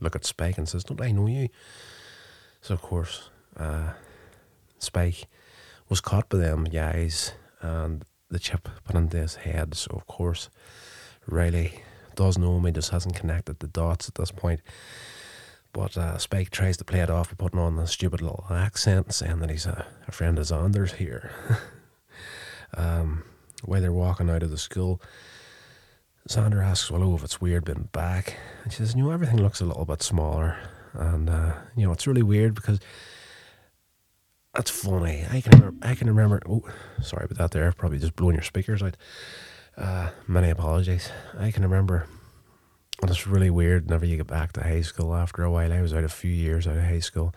look 0.00 0.16
at 0.16 0.24
Spike 0.24 0.58
and 0.58 0.68
says, 0.68 0.84
don't 0.84 1.00
I 1.00 1.12
know 1.12 1.28
you? 1.28 1.48
So, 2.60 2.74
of 2.74 2.82
course, 2.82 3.30
uh, 3.56 3.92
Spike 4.78 5.28
was 5.88 6.00
caught 6.00 6.28
by 6.28 6.38
them 6.38 6.64
guys 6.64 7.32
and 7.60 8.04
the 8.30 8.38
chip 8.38 8.68
put 8.84 8.96
into 8.96 9.16
his 9.16 9.36
head. 9.36 9.74
So, 9.74 9.92
of 9.94 10.06
course, 10.06 10.50
Riley 11.26 11.82
does 12.20 12.36
know 12.36 12.60
he 12.60 12.70
just 12.70 12.90
hasn't 12.90 13.16
connected 13.16 13.60
the 13.60 13.66
dots 13.66 14.06
at 14.06 14.16
this 14.16 14.30
point. 14.30 14.60
But 15.72 15.96
uh, 15.96 16.18
Spike 16.18 16.50
tries 16.50 16.76
to 16.76 16.84
play 16.84 17.00
it 17.00 17.08
off 17.08 17.30
by 17.30 17.36
putting 17.36 17.58
on 17.58 17.78
a 17.78 17.86
stupid 17.86 18.20
little 18.20 18.44
accent, 18.50 19.14
saying 19.14 19.38
that 19.38 19.48
he's 19.48 19.64
a, 19.64 19.86
a 20.06 20.12
friend 20.12 20.38
of 20.38 20.44
Xander's 20.44 20.92
here. 20.92 21.30
um, 22.76 23.24
while 23.64 23.80
they're 23.80 23.90
walking 23.90 24.28
out 24.28 24.42
of 24.42 24.50
the 24.50 24.58
school, 24.58 25.00
Xander 26.28 26.62
asks 26.62 26.90
Willow 26.90 27.14
if 27.14 27.24
it's 27.24 27.40
weird 27.40 27.64
being 27.64 27.88
back. 27.92 28.36
And 28.64 28.72
she 28.72 28.78
says, 28.78 28.94
you 28.94 29.04
know, 29.04 29.12
everything 29.12 29.40
looks 29.40 29.62
a 29.62 29.64
little 29.64 29.86
bit 29.86 30.02
smaller. 30.02 30.58
And, 30.92 31.30
uh, 31.30 31.54
you 31.74 31.86
know, 31.86 31.92
it's 31.92 32.06
really 32.06 32.22
weird 32.22 32.54
because 32.54 32.80
that's 34.52 34.70
funny. 34.70 35.24
I 35.30 35.40
can 35.40 35.78
I 35.80 35.94
can 35.94 36.08
remember. 36.08 36.42
Oh, 36.46 36.64
sorry 37.00 37.24
about 37.24 37.38
that 37.38 37.50
there. 37.52 37.72
Probably 37.72 37.98
just 37.98 38.14
blowing 38.14 38.34
your 38.34 38.42
speakers 38.42 38.82
out. 38.82 38.98
Uh, 39.76 40.10
many 40.26 40.50
apologies. 40.50 41.10
I 41.38 41.50
can 41.50 41.62
remember, 41.62 42.06
and 43.00 43.10
it's 43.10 43.26
really 43.26 43.50
weird 43.50 43.86
whenever 43.86 44.04
you 44.04 44.16
get 44.16 44.26
back 44.26 44.52
to 44.52 44.62
high 44.62 44.82
school 44.82 45.14
after 45.14 45.42
a 45.42 45.50
while. 45.50 45.72
I 45.72 45.80
was 45.80 45.94
out 45.94 46.04
a 46.04 46.08
few 46.08 46.30
years 46.30 46.66
out 46.66 46.76
of 46.76 46.84
high 46.84 47.00
school 47.00 47.34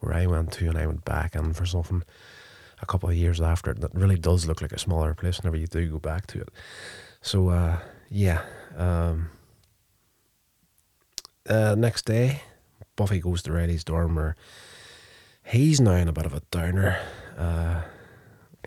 where 0.00 0.14
I 0.14 0.26
went 0.26 0.52
to 0.52 0.68
and 0.68 0.78
I 0.78 0.86
went 0.86 1.04
back 1.04 1.34
in 1.34 1.52
for 1.52 1.66
something. 1.66 2.02
a 2.82 2.86
couple 2.86 3.08
of 3.08 3.14
years 3.14 3.40
after 3.40 3.70
it 3.70 3.80
that 3.80 3.94
really 3.94 4.18
does 4.18 4.46
look 4.46 4.60
like 4.60 4.72
a 4.72 4.78
smaller 4.78 5.14
place 5.14 5.38
whenever 5.38 5.56
you 5.56 5.68
do 5.68 5.88
go 5.88 5.98
back 5.98 6.26
to 6.26 6.40
it. 6.40 6.48
So 7.22 7.48
uh, 7.48 7.78
yeah. 8.10 8.42
Um, 8.76 9.30
uh, 11.48 11.74
next 11.76 12.04
day, 12.04 12.42
Buffy 12.96 13.20
goes 13.20 13.42
to 13.42 13.52
Riley's 13.52 13.84
dorm 13.84 14.16
where 14.16 14.36
he's 15.44 15.80
now 15.80 15.92
in 15.92 16.08
a 16.08 16.12
bit 16.12 16.26
of 16.26 16.34
a 16.34 16.42
downer. 16.50 16.98
Uh, 17.38 17.82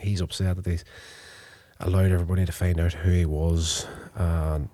he's 0.01 0.21
upset 0.21 0.55
that 0.55 0.65
he's 0.65 0.85
allowed 1.79 2.11
everybody 2.11 2.45
to 2.45 2.51
find 2.51 2.79
out 2.79 2.93
who 2.93 3.11
he 3.11 3.25
was. 3.25 3.85
And, 4.15 4.69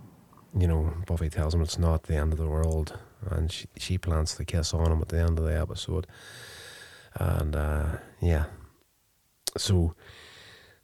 you 0.58 0.68
know, 0.68 0.94
Buffy 1.08 1.30
tells 1.30 1.54
him 1.54 1.62
it's 1.62 1.80
not 1.80 2.04
the 2.04 2.16
end 2.16 2.34
of 2.34 2.40
the 2.40 2.48
world. 2.48 2.98
And 3.30 3.52
she, 3.52 3.68
she 3.78 3.98
plans 3.98 4.36
to 4.36 4.46
kiss 4.46 4.74
on 4.74 4.92
him 4.92 5.02
at 5.02 5.10
the 5.10 5.20
end 5.20 5.38
of 5.38 5.46
the 5.46 5.60
episode. 5.60 6.08
And, 7.16 7.56
uh, 7.56 7.98
yeah. 8.20 8.46
So, 9.58 9.96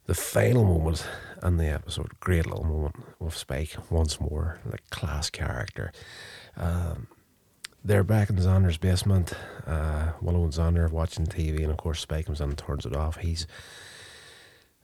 the 0.06 0.14
final 0.14 0.64
moment 0.64 1.06
in 1.42 1.58
the 1.58 1.66
episode, 1.66 2.18
great 2.18 2.46
little 2.46 2.64
moment 2.64 2.96
with 3.18 3.36
Spike 3.36 3.76
once 3.90 4.18
more, 4.20 4.58
like 4.64 4.88
class 4.90 5.28
character. 5.28 5.92
Um, 6.56 7.08
they're 7.84 8.04
back 8.04 8.30
in 8.30 8.36
Xander's 8.36 8.78
basement. 8.78 9.34
Uh, 9.66 10.12
Willow 10.20 10.44
and 10.44 10.52
Xander 10.52 10.90
watching 10.90 11.26
TV, 11.26 11.62
and 11.62 11.70
of 11.70 11.76
course, 11.76 12.00
Spike 12.00 12.26
comes 12.26 12.40
in 12.40 12.48
and 12.50 12.58
turns 12.58 12.86
it 12.86 12.96
off. 12.96 13.18
He's 13.18 13.46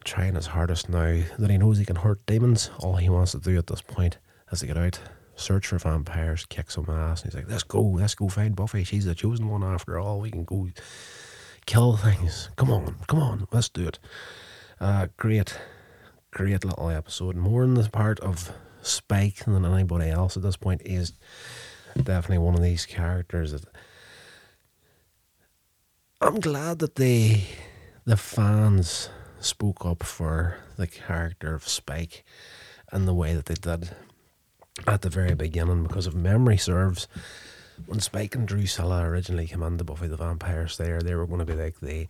trying 0.05 0.35
his 0.35 0.47
hardest 0.47 0.87
now 0.87 1.21
that 1.37 1.49
he 1.49 1.57
knows 1.57 1.77
he 1.77 1.85
can 1.85 1.97
hurt 1.97 2.25
demons. 2.25 2.69
All 2.79 2.95
he 2.95 3.09
wants 3.09 3.33
to 3.33 3.39
do 3.39 3.57
at 3.57 3.67
this 3.67 3.81
point 3.81 4.19
is 4.51 4.59
to 4.59 4.67
get 4.67 4.77
out, 4.77 4.99
search 5.35 5.67
for 5.67 5.79
vampires, 5.79 6.45
kick 6.45 6.71
some 6.71 6.85
ass. 6.89 7.23
And 7.23 7.33
he's 7.33 7.41
like, 7.41 7.49
let's 7.49 7.63
go, 7.63 7.81
let's 7.81 8.15
go 8.15 8.29
find 8.29 8.55
Buffy. 8.55 8.83
She's 8.83 9.05
the 9.05 9.15
chosen 9.15 9.49
one 9.49 9.63
after 9.63 9.99
all. 9.99 10.21
We 10.21 10.31
can 10.31 10.45
go 10.45 10.69
kill 11.65 11.97
things. 11.97 12.49
Come 12.55 12.71
on, 12.71 12.95
come 13.07 13.19
on, 13.19 13.47
let's 13.51 13.67
do 13.67 13.87
it. 13.87 13.99
Uh, 14.79 15.07
great, 15.17 15.57
great 16.31 16.63
little 16.63 16.89
episode. 16.89 17.35
More 17.35 17.63
in 17.63 17.73
the 17.73 17.89
part 17.89 18.19
of 18.19 18.51
Spike 18.81 19.43
than 19.45 19.65
anybody 19.65 20.09
else 20.09 20.37
at 20.37 20.43
this 20.43 20.57
point 20.57 20.81
is 20.85 21.13
definitely 21.95 22.37
one 22.37 22.53
of 22.53 22.61
these 22.61 22.85
characters 22.85 23.51
that 23.51 23.65
I'm 26.21 26.39
glad 26.39 26.79
that 26.79 26.95
they 26.95 27.47
the 28.05 28.17
fans 28.17 29.09
spoke 29.45 29.85
up 29.85 30.03
for 30.03 30.57
the 30.77 30.87
character 30.87 31.53
of 31.53 31.67
Spike 31.67 32.25
and 32.91 33.07
the 33.07 33.13
way 33.13 33.33
that 33.35 33.45
they 33.45 33.55
did 33.55 33.91
at 34.87 35.01
the 35.01 35.09
very 35.09 35.35
beginning 35.35 35.83
because 35.83 36.07
if 36.07 36.13
memory 36.13 36.57
serves 36.57 37.07
when 37.85 37.99
Spike 37.99 38.35
and 38.35 38.47
Drusilla 38.47 39.03
originally 39.03 39.47
came 39.47 39.63
into 39.63 39.83
Buffy 39.83 40.07
the 40.07 40.17
Vampire 40.17 40.67
Slayer 40.67 41.01
they 41.01 41.15
were 41.15 41.27
going 41.27 41.39
to 41.39 41.45
be 41.45 41.53
like 41.53 41.79
the 41.79 42.07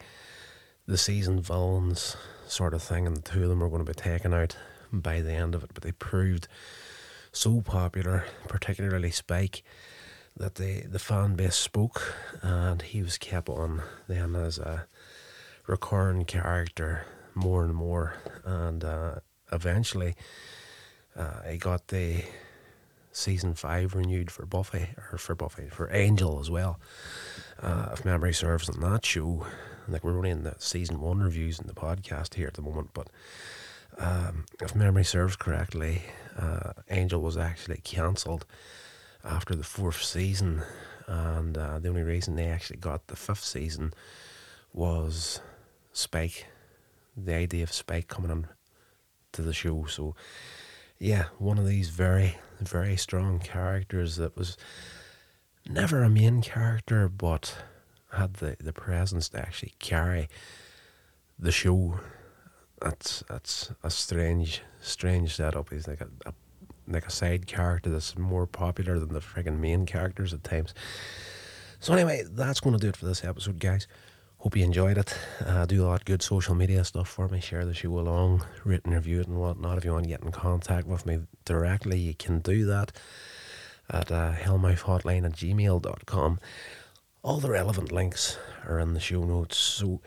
the 0.87 0.97
season 0.97 1.41
villains 1.41 2.15
sort 2.47 2.73
of 2.73 2.81
thing 2.81 3.07
and 3.07 3.17
the 3.17 3.21
two 3.21 3.43
of 3.43 3.49
them 3.49 3.59
were 3.59 3.69
going 3.69 3.83
to 3.83 3.91
be 3.91 3.99
taken 3.99 4.33
out 4.33 4.55
by 4.91 5.21
the 5.21 5.33
end 5.33 5.55
of 5.55 5.63
it. 5.63 5.71
But 5.73 5.83
they 5.83 5.91
proved 5.91 6.47
so 7.31 7.61
popular 7.61 8.23
particularly 8.47 9.11
Spike 9.11 9.63
that 10.37 10.55
the, 10.55 10.81
the 10.81 10.99
fan 10.99 11.35
base 11.35 11.55
spoke 11.55 12.13
and 12.41 12.81
he 12.81 13.01
was 13.01 13.17
kept 13.17 13.49
on 13.49 13.81
then 14.07 14.35
as 14.35 14.57
a 14.57 14.87
recurring 15.67 16.25
character 16.25 17.05
more 17.35 17.63
and 17.63 17.73
more, 17.75 18.15
and 18.43 18.83
uh, 18.83 19.15
eventually 19.51 20.15
uh, 21.15 21.41
I 21.47 21.57
got 21.57 21.87
the 21.87 22.23
season 23.11 23.53
five 23.53 23.95
renewed 23.95 24.29
for 24.29 24.45
Buffy 24.45 24.89
or 25.11 25.17
for 25.17 25.35
Buffy 25.35 25.69
for 25.69 25.89
Angel 25.93 26.39
as 26.39 26.49
well. 26.49 26.79
Uh, 27.61 27.89
if 27.93 28.03
memory 28.03 28.33
serves, 28.33 28.69
on 28.69 28.79
that 28.81 29.05
show, 29.05 29.45
like 29.87 30.03
we're 30.03 30.17
only 30.17 30.29
in 30.29 30.43
the 30.43 30.55
season 30.59 30.99
one 30.99 31.19
reviews 31.19 31.59
in 31.59 31.67
the 31.67 31.73
podcast 31.73 32.33
here 32.33 32.47
at 32.47 32.55
the 32.55 32.61
moment, 32.61 32.89
but 32.93 33.09
um, 33.97 34.45
if 34.61 34.75
memory 34.75 35.05
serves 35.05 35.35
correctly, 35.35 36.01
uh, 36.37 36.73
Angel 36.89 37.21
was 37.21 37.37
actually 37.37 37.79
cancelled 37.83 38.45
after 39.23 39.55
the 39.55 39.63
fourth 39.63 40.03
season, 40.03 40.63
and 41.07 41.57
uh, 41.57 41.79
the 41.79 41.89
only 41.89 42.03
reason 42.03 42.35
they 42.35 42.47
actually 42.47 42.77
got 42.77 43.07
the 43.07 43.15
fifth 43.15 43.43
season 43.43 43.93
was 44.73 45.39
Spike 45.93 46.47
the 47.15 47.33
idea 47.33 47.63
of 47.63 47.71
Spike 47.71 48.07
coming 48.07 48.31
on 48.31 48.47
to 49.33 49.41
the 49.41 49.53
show. 49.53 49.85
So, 49.85 50.15
yeah, 50.99 51.25
one 51.37 51.57
of 51.57 51.67
these 51.67 51.89
very, 51.89 52.37
very 52.59 52.97
strong 52.97 53.39
characters 53.39 54.15
that 54.17 54.37
was 54.37 54.57
never 55.67 56.03
a 56.03 56.09
main 56.09 56.41
character, 56.41 57.09
but 57.09 57.57
had 58.13 58.35
the, 58.35 58.55
the 58.59 58.73
presence 58.73 59.29
to 59.29 59.39
actually 59.39 59.73
carry 59.79 60.29
the 61.37 61.51
show. 61.51 61.99
That's 62.81 63.23
that's 63.29 63.71
a 63.83 63.89
strange, 63.89 64.61
strange 64.81 65.35
setup. 65.35 65.69
He's 65.69 65.87
like 65.87 66.01
a, 66.01 66.09
a 66.25 66.33
like 66.87 67.05
a 67.05 67.11
side 67.11 67.47
character 67.47 67.89
that's 67.89 68.17
more 68.17 68.45
popular 68.45 68.99
than 68.99 69.13
the 69.13 69.19
friggin' 69.19 69.59
main 69.59 69.85
characters 69.85 70.33
at 70.33 70.43
times. 70.43 70.73
So 71.79 71.93
anyway, 71.93 72.23
that's 72.29 72.59
going 72.59 72.75
to 72.75 72.81
do 72.81 72.89
it 72.89 72.97
for 72.97 73.05
this 73.05 73.23
episode, 73.23 73.59
guys. 73.59 73.87
Hope 74.45 74.55
you 74.55 74.63
enjoyed 74.63 74.99
it. 74.99 75.17
Uh, 75.43 75.65
do 75.65 75.83
a 75.83 75.87
lot 75.87 76.01
of 76.01 76.05
good 76.05 76.21
social 76.21 76.53
media 76.53 76.83
stuff 76.83 77.09
for 77.09 77.27
me. 77.27 77.39
Share 77.39 77.65
the 77.65 77.73
show 77.73 77.97
along, 77.97 78.45
rate 78.63 78.85
and 78.85 78.93
review 78.93 79.21
it 79.21 79.27
and 79.27 79.39
whatnot. 79.39 79.79
If 79.79 79.85
you 79.85 79.91
want 79.91 80.03
to 80.03 80.09
get 80.09 80.21
in 80.21 80.31
contact 80.31 80.85
with 80.85 81.03
me 81.03 81.21
directly, 81.45 81.97
you 81.97 82.13
can 82.13 82.41
do 82.41 82.63
that 82.67 82.91
at 83.89 84.11
uh, 84.11 84.33
hellmouthhotline 84.33 85.25
at 85.25 85.31
gmail.com. 85.31 86.39
All 87.23 87.37
the 87.39 87.49
relevant 87.49 87.91
links 87.91 88.37
are 88.67 88.77
in 88.77 88.93
the 88.93 88.99
show 88.99 89.23
notes. 89.23 89.57
So 89.57 89.99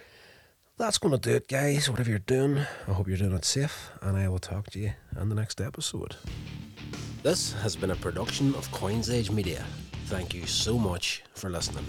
that's 0.76 0.98
going 0.98 1.18
to 1.18 1.30
do 1.30 1.34
it, 1.34 1.48
guys. 1.48 1.90
Whatever 1.90 2.10
you're 2.10 2.20
doing, 2.20 2.58
I 2.86 2.92
hope 2.92 3.08
you're 3.08 3.16
doing 3.16 3.32
it 3.32 3.44
safe, 3.44 3.90
and 4.02 4.16
I 4.16 4.28
will 4.28 4.38
talk 4.38 4.70
to 4.70 4.78
you 4.78 4.92
in 5.20 5.30
the 5.30 5.34
next 5.34 5.60
episode. 5.60 6.14
This 7.24 7.54
has 7.54 7.74
been 7.74 7.90
a 7.90 7.96
production 7.96 8.54
of 8.54 8.70
Coins 8.70 9.10
Edge 9.10 9.32
Media. 9.32 9.64
Thank 10.06 10.32
you 10.32 10.46
so 10.46 10.78
much 10.78 11.24
for 11.34 11.50
listening. 11.50 11.86